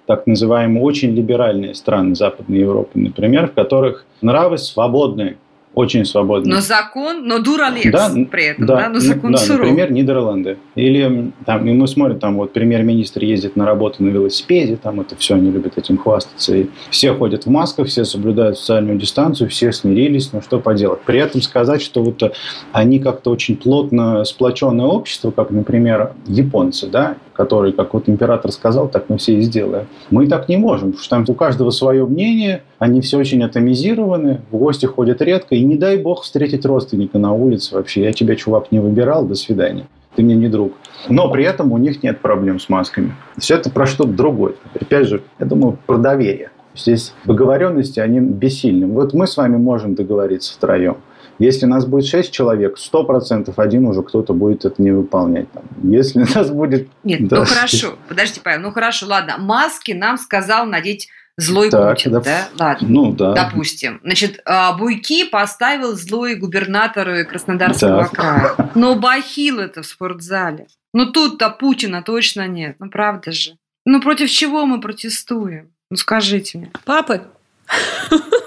так 0.06 0.28
называемые 0.28 0.84
очень 0.84 1.12
либеральные 1.12 1.76
страны 1.76 2.16
Западной 2.16 2.60
Европы, 2.60 3.00
например, 3.00 3.48
в 3.48 3.54
которых 3.54 4.06
нравы 4.22 4.58
свободные, 4.58 5.38
очень 5.74 6.06
свободные. 6.06 6.56
Но 6.56 6.62
закон, 6.62 7.26
но 7.26 7.40
дуралекс 7.40 7.90
Да, 7.92 8.12
при 8.30 8.46
этом, 8.48 8.66
да, 8.66 8.90
но 8.90 9.00
закон 9.00 9.32
да, 9.32 9.38
суров. 9.38 9.62
например, 9.62 9.92
Нидерланды. 9.92 10.58
Или 10.76 11.32
там, 11.46 11.68
и 11.68 11.72
мы 11.72 11.88
смотрим, 11.88 12.20
там 12.20 12.36
вот 12.38 12.52
премьер-министр 12.52 13.24
ездит 13.24 13.56
на 13.56 13.66
работу 13.66 14.04
на 14.04 14.10
велосипеде, 14.10 14.76
там 14.76 15.00
это 15.00 15.16
все, 15.16 15.36
они 15.36 15.50
любят 15.50 15.78
этим 15.78 15.98
хвастаться. 15.98 16.56
И 16.56 16.68
все 16.90 17.14
ходят 17.14 17.46
в 17.46 17.50
масках, 17.50 17.88
все 17.88 18.04
соблюдают 18.04 18.58
социальную 18.58 18.98
дистанцию, 18.98 19.50
все 19.50 19.72
смирились, 19.72 20.34
ну 20.34 20.42
что 20.42 20.60
поделать. 20.60 21.02
При 21.02 21.20
этом 21.20 21.42
сказать, 21.42 21.82
что 21.82 22.04
вот 22.04 22.22
э, 22.22 22.32
они 22.74 23.00
как-то 23.00 23.32
очень 23.32 23.56
плотно 23.56 24.26
сплоченное 24.26 24.88
общество, 24.88 25.32
как, 25.32 25.52
например, 25.52 26.12
японцы, 26.28 26.88
да, 26.88 27.16
которые, 27.34 27.74
как 27.74 27.94
вот 27.94 28.08
император 28.08 28.52
сказал, 28.52 28.88
так 28.88 29.06
мы 29.10 29.18
все 29.18 29.36
и 29.38 29.42
сделаем. 29.42 29.88
Мы 30.10 30.28
так 30.28 30.50
не 30.50 30.58
можем, 30.58 30.92
потому 30.92 31.04
что 31.04 31.10
там 31.10 31.26
у 31.28 31.34
каждого 31.34 31.72
свое 31.72 32.06
мнение, 32.06 32.64
они 32.78 33.02
все 33.02 33.18
очень 33.18 33.42
атомизированы, 33.44 34.42
в 34.52 34.58
гости 34.58 34.86
ходят 34.86 35.22
редко, 35.22 35.56
и 35.62 35.64
не 35.64 35.76
дай 35.76 35.98
бог 35.98 36.24
встретить 36.24 36.66
родственника 36.66 37.20
на 37.20 37.34
улице 37.34 37.76
вообще. 37.76 38.02
Я 38.02 38.14
тебя, 38.14 38.36
чувак, 38.36 38.72
не 38.72 38.80
выбирал, 38.80 39.26
до 39.26 39.36
свидания. 39.36 39.86
Ты 40.16 40.24
мне 40.24 40.36
не 40.36 40.48
друг. 40.50 40.74
Но 41.08 41.30
при 41.32 41.44
этом 41.44 41.72
у 41.72 41.78
них 41.78 42.02
нет 42.02 42.20
проблем 42.20 42.60
с 42.60 42.68
масками. 42.68 43.14
Все 43.38 43.58
это 43.58 43.70
про 43.70 43.86
что-то 43.86 44.10
другое. 44.10 44.56
Опять 44.74 45.08
же, 45.08 45.22
я 45.40 45.46
думаю, 45.46 45.78
про 45.86 45.98
доверие. 45.98 46.50
Здесь 46.76 47.14
договоренности, 47.26 48.00
они 48.00 48.20
бессильны. 48.20 48.88
Вот 48.88 49.14
мы 49.14 49.28
с 49.28 49.38
вами 49.38 49.58
можем 49.58 49.94
договориться 49.94 50.52
втроем. 50.52 50.98
Если 51.38 51.68
нас 51.68 51.86
будет 51.86 52.06
6 52.06 52.32
человек, 52.32 52.78
100% 52.78 53.54
один 53.58 53.86
уже 53.86 54.02
кто-то 54.02 54.34
будет 54.34 54.66
это 54.66 54.82
не 54.82 54.90
выполнять. 54.90 55.52
Там. 55.52 55.64
Если 55.84 56.20
нас 56.36 56.50
будет... 56.50 56.88
Нет, 57.04 57.28
Да. 57.28 57.42
ну 57.42 57.46
хорошо, 57.46 57.94
подождите, 58.08 58.42
Павел, 58.44 58.62
ну 58.62 58.72
хорошо, 58.72 59.06
ладно, 59.06 59.36
маски 59.38 59.92
нам 59.92 60.18
сказал 60.18 60.66
надеть 60.66 61.10
злой 61.42 61.70
Так, 61.70 61.96
Путин, 61.98 62.12
да. 62.14 62.20
да? 62.22 62.50
Ладно. 62.58 62.88
Ну 62.90 63.12
да. 63.14 63.34
Допустим. 63.34 64.00
Значит, 64.04 64.42
а, 64.46 64.74
буйки 64.74 65.26
поставил 65.26 65.96
злой 65.96 66.36
губернатор 66.36 67.26
Краснодарского 67.26 68.04
Так. 68.04 68.12
края. 68.12 68.56
Но 68.76 68.96
бахил 68.96 69.60
это 69.60 69.82
в 69.82 69.86
спортзале. 69.86 70.68
Ну 70.94 71.12
тут-то 71.12 71.50
Путина 71.50 72.02
точно 72.04 72.48
нет. 72.48 72.78
Ну 72.80 72.90
правда 72.90 73.32
же. 73.32 73.58
Ну 73.86 74.02
против 74.02 74.30
чего 74.30 74.66
мы 74.66 74.80
протестуем? 74.82 75.72
Ну 75.90 75.98
скажите 75.98 76.58
мне. 76.58 76.72
Папы. 76.86 77.22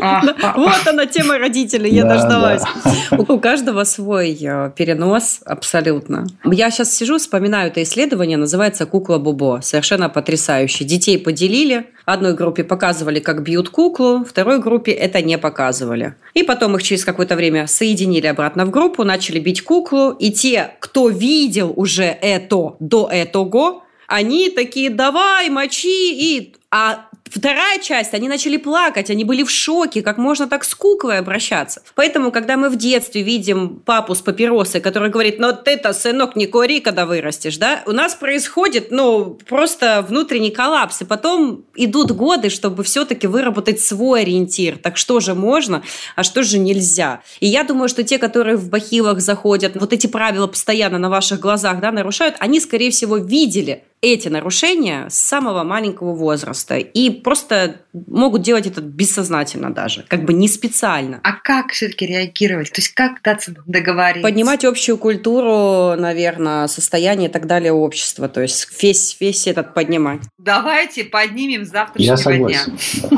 Вот 0.00 0.86
она, 0.86 1.06
тема 1.06 1.38
родителей, 1.38 1.90
я 1.94 2.04
Да, 2.04 2.14
дождалась. 2.14 2.62
У 3.10 3.38
у 3.38 3.40
каждого 3.40 3.84
свой 3.84 4.36
э, 4.40 4.72
перенос, 4.76 5.40
абсолютно. 5.44 6.26
Я 6.44 6.70
сейчас 6.70 6.92
сижу, 6.96 7.18
вспоминаю 7.18 7.68
это 7.70 7.82
исследование, 7.84 8.36
называется 8.36 8.84
«Кукла 8.84 9.18
Бубо». 9.18 9.60
Совершенно 9.62 10.08
потрясающе. 10.08 10.84
Детей 10.84 11.18
поделили, 11.18 11.86
одной 12.04 12.34
группе 12.34 12.64
показывали, 12.64 13.20
как 13.20 13.44
бьют 13.44 13.68
куклу, 13.68 14.24
второй 14.24 14.58
группе 14.58 14.90
это 14.90 15.22
не 15.22 15.38
показывали. 15.38 16.14
И 16.34 16.42
потом 16.42 16.74
их 16.74 16.82
через 16.82 17.04
какое-то 17.04 17.36
время 17.36 17.68
соединили 17.68 18.26
обратно 18.26 18.66
в 18.66 18.70
группу, 18.70 19.04
начали 19.04 19.38
бить 19.38 19.62
куклу, 19.62 20.10
и 20.10 20.32
те, 20.32 20.70
кто 20.80 21.08
видел 21.08 21.72
уже 21.76 22.04
это 22.04 22.74
до 22.80 23.08
этого, 23.12 23.84
они 24.08 24.50
такие, 24.50 24.90
давай, 24.90 25.48
мочи, 25.50 26.12
и... 26.12 26.54
А 26.70 27.06
вторая 27.30 27.78
часть, 27.78 28.14
они 28.14 28.28
начали 28.28 28.56
плакать, 28.56 29.10
они 29.10 29.24
были 29.24 29.42
в 29.42 29.50
шоке, 29.50 30.02
как 30.02 30.18
можно 30.18 30.48
так 30.48 30.64
с 30.64 30.74
куклой 30.74 31.18
обращаться. 31.18 31.82
Поэтому, 31.94 32.30
когда 32.30 32.56
мы 32.56 32.68
в 32.68 32.76
детстве 32.76 33.22
видим 33.22 33.80
папу 33.84 34.14
с 34.14 34.20
папиросой, 34.20 34.80
который 34.80 35.10
говорит, 35.10 35.38
ну 35.38 35.52
ты-то, 35.52 35.92
сынок, 35.92 36.36
не 36.36 36.46
кури, 36.46 36.80
когда 36.80 37.06
вырастешь, 37.06 37.56
да, 37.56 37.82
у 37.86 37.92
нас 37.92 38.14
происходит, 38.14 38.90
ну, 38.90 39.38
просто 39.48 40.04
внутренний 40.08 40.50
коллапс, 40.50 41.02
и 41.02 41.04
потом 41.04 41.64
идут 41.74 42.12
годы, 42.12 42.50
чтобы 42.50 42.82
все-таки 42.84 43.26
выработать 43.26 43.80
свой 43.80 44.22
ориентир. 44.22 44.78
Так 44.78 44.96
что 44.96 45.20
же 45.20 45.34
можно, 45.34 45.82
а 46.16 46.22
что 46.22 46.42
же 46.42 46.58
нельзя? 46.58 47.22
И 47.40 47.46
я 47.46 47.64
думаю, 47.64 47.88
что 47.88 48.02
те, 48.02 48.18
которые 48.18 48.56
в 48.56 48.68
бахилах 48.68 49.20
заходят, 49.20 49.76
вот 49.76 49.92
эти 49.92 50.06
правила 50.06 50.46
постоянно 50.46 50.98
на 50.98 51.10
ваших 51.10 51.40
глазах, 51.40 51.80
да, 51.80 51.92
нарушают, 51.92 52.36
они, 52.38 52.60
скорее 52.60 52.90
всего, 52.90 53.16
видели 53.16 53.84
эти 54.00 54.28
нарушения 54.28 55.08
с 55.08 55.16
самого 55.16 55.64
маленького 55.64 56.14
возраста 56.14 56.76
и 56.76 57.10
просто 57.10 57.76
могут 57.92 58.42
делать 58.42 58.66
это 58.66 58.80
бессознательно 58.80 59.72
даже, 59.72 60.04
как 60.06 60.24
бы 60.24 60.32
не 60.32 60.48
специально. 60.48 61.20
А 61.22 61.32
как 61.32 61.72
все-таки 61.72 62.06
реагировать? 62.06 62.70
То 62.70 62.80
есть 62.80 62.94
как 62.94 63.22
даться 63.22 63.54
договориться? 63.66 64.22
Поднимать 64.22 64.64
общую 64.64 64.98
культуру, 64.98 66.00
наверное, 66.00 66.68
состояние 66.68 67.28
и 67.28 67.32
так 67.32 67.46
далее 67.46 67.72
общества, 67.72 68.28
то 68.28 68.40
есть 68.40 68.68
весь, 68.82 69.16
весь 69.20 69.46
этот 69.46 69.74
поднимать. 69.74 70.20
Давайте 70.38 71.04
поднимем 71.04 71.64
завтрашнего 71.64 72.12
Я 72.12 72.16
согласен. 72.16 72.78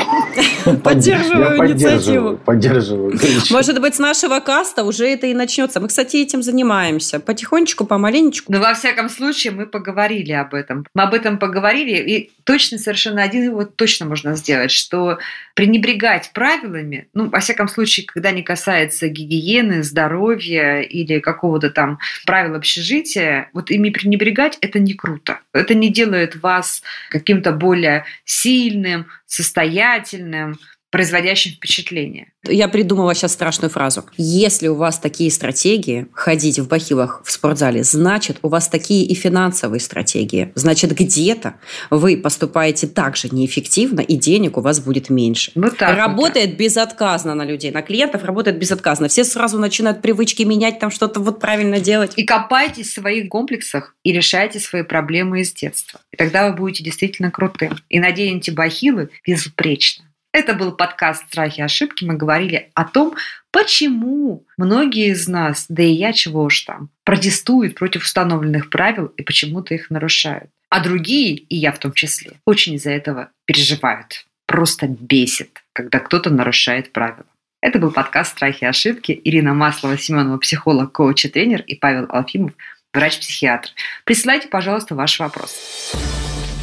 дня. 0.65 0.75
Поддерживаю 0.77 1.67
инициативу. 1.67 2.39
Поддерживаю. 2.39 3.19
Может 3.51 3.81
быть, 3.81 3.95
с 3.95 3.99
нашего 3.99 4.41
каста 4.41 4.85
уже 4.85 5.07
это 5.07 5.27
и 5.27 5.35
начнется. 5.35 5.81
Мы, 5.81 5.89
кстати, 5.89 6.17
этим 6.17 6.43
занимаемся. 6.43 7.21
Потихонечку, 7.21 7.85
помаленечку. 7.85 8.53
Но 8.53 8.61
во 8.61 8.75
всяком 8.75 9.09
случае 9.09 9.53
мы 9.53 9.67
поговорили 9.67 10.33
об 10.33 10.55
этом. 10.55 10.70
Мы 10.75 11.03
об 11.03 11.15
этом 11.15 11.39
поговорили, 11.39 11.97
и 11.97 12.33
точно 12.45 12.79
совершенно 12.79 13.23
один 13.23 13.53
вот 13.53 13.77
точно 13.77 14.07
можно 14.07 14.35
сделать, 14.37 14.71
что 14.71 15.19
пренебрегать 15.55 16.31
правилами, 16.33 17.09
ну, 17.15 17.29
во 17.29 17.41
всяком 17.41 17.69
случае, 17.69 18.07
когда 18.07 18.31
не 18.31 18.43
касается 18.43 19.09
гигиены, 19.09 19.83
здоровья 19.83 20.81
или 20.81 21.21
какого-то 21.21 21.71
там 21.71 21.99
правил 22.27 22.55
общежития, 22.55 23.51
вот 23.53 23.71
ими 23.71 23.91
пренебрегать– 23.91 24.59
это 24.61 24.79
не 24.79 24.95
круто. 24.95 25.41
Это 25.53 25.75
не 25.75 25.91
делает 25.91 26.37
вас 26.37 26.83
каким-то 27.11 27.53
более 27.53 28.05
сильным, 28.25 29.07
состоятельным, 29.27 30.59
производящим 30.91 31.53
впечатление. 31.53 32.33
Я 32.45 32.69
придумала 32.69 33.15
сейчас 33.15 33.33
страшную 33.33 33.71
фразу. 33.71 34.05
Если 34.17 34.67
у 34.69 34.75
вас 34.75 34.99
такие 34.99 35.31
стратегии, 35.31 36.07
ходить 36.13 36.59
в 36.59 36.69
бахилах 36.69 37.23
в 37.25 37.31
спортзале, 37.31 37.85
значит, 37.85 38.39
у 38.43 38.49
вас 38.49 38.69
такие 38.69 39.05
и 39.05 39.15
финансовые 39.15 39.81
стратегии. 39.81 40.51
Значит, 40.55 40.93
где-то 40.93 41.55
вы 41.91 42.17
поступаете 42.17 42.87
так 42.87 43.17
же 43.17 43.29
неэффективно, 43.31 44.01
и 44.01 44.17
денег 44.17 44.59
у 44.59 44.61
вас 44.63 44.81
будет 44.81 45.11
меньше. 45.11 45.53
Вот 45.55 45.77
так 45.77 45.91
вот. 45.91 45.99
работает 45.99 46.57
безотказно 46.57 47.35
на 47.35 47.45
людей, 47.45 47.71
на 47.71 47.83
клиентов 47.83 48.25
работает 48.25 48.59
безотказно. 48.59 49.09
Все 49.09 49.25
сразу 49.25 49.59
начинают 49.59 50.03
привычки 50.03 50.43
менять, 50.43 50.79
там 50.79 50.91
что-то 50.91 51.21
вот 51.21 51.41
правильно 51.41 51.79
делать. 51.79 52.15
И 52.17 52.25
копайтесь 52.25 52.89
в 52.89 52.95
своих 52.95 53.29
комплексах 53.29 53.95
и 54.03 54.13
решайте 54.13 54.59
свои 54.59 54.83
проблемы 54.83 55.43
из 55.43 55.53
детства. 55.53 56.01
И 56.11 56.17
тогда 56.17 56.49
вы 56.49 56.57
будете 56.57 56.83
действительно 56.83 57.31
крутым. 57.31 57.77
И 57.89 58.01
наденете 58.01 58.51
бахилы 58.51 59.11
безупречно. 59.27 60.10
Это 60.33 60.55
был 60.55 60.71
подкаст 60.71 61.27
«Страхи 61.27 61.59
и 61.59 61.63
ошибки». 61.65 62.05
Мы 62.05 62.15
говорили 62.15 62.71
о 62.75 62.85
том, 62.85 63.17
почему 63.51 64.45
многие 64.57 65.11
из 65.11 65.27
нас, 65.27 65.67
да 65.69 65.83
и 65.83 65.91
я 65.91 66.13
чего 66.13 66.45
уж 66.45 66.61
там, 66.61 66.89
протестуют 67.03 67.75
против 67.75 68.05
установленных 68.05 68.71
правил 68.71 69.07
и 69.17 69.23
почему-то 69.23 69.75
их 69.75 69.91
нарушают. 69.91 70.51
А 70.69 70.81
другие, 70.81 71.35
и 71.35 71.57
я 71.57 71.73
в 71.73 71.81
том 71.81 71.93
числе, 71.93 72.35
очень 72.45 72.75
из-за 72.75 72.93
этого 72.93 73.31
переживают. 73.45 74.25
Просто 74.47 74.87
бесит, 74.87 75.65
когда 75.73 75.99
кто-то 75.99 76.31
нарушает 76.31 76.93
правила. 76.93 77.27
Это 77.61 77.81
был 77.81 77.91
подкаст 77.91 78.31
«Страхи 78.31 78.63
и 78.63 78.69
ошибки». 78.69 79.21
Ирина 79.25 79.53
Маслова, 79.53 79.99
Семенова, 79.99 80.39
психолог, 80.39 80.93
коуч 80.93 81.25
и 81.25 81.29
тренер, 81.29 81.63
и 81.63 81.75
Павел 81.75 82.07
Алфимов, 82.09 82.53
врач-психиатр. 82.95 83.71
Присылайте, 84.05 84.47
пожалуйста, 84.47 84.95
ваш 84.95 85.19
вопрос. 85.19 85.51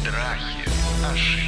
Страхи, 0.00 0.66
ошибки, 1.04 1.47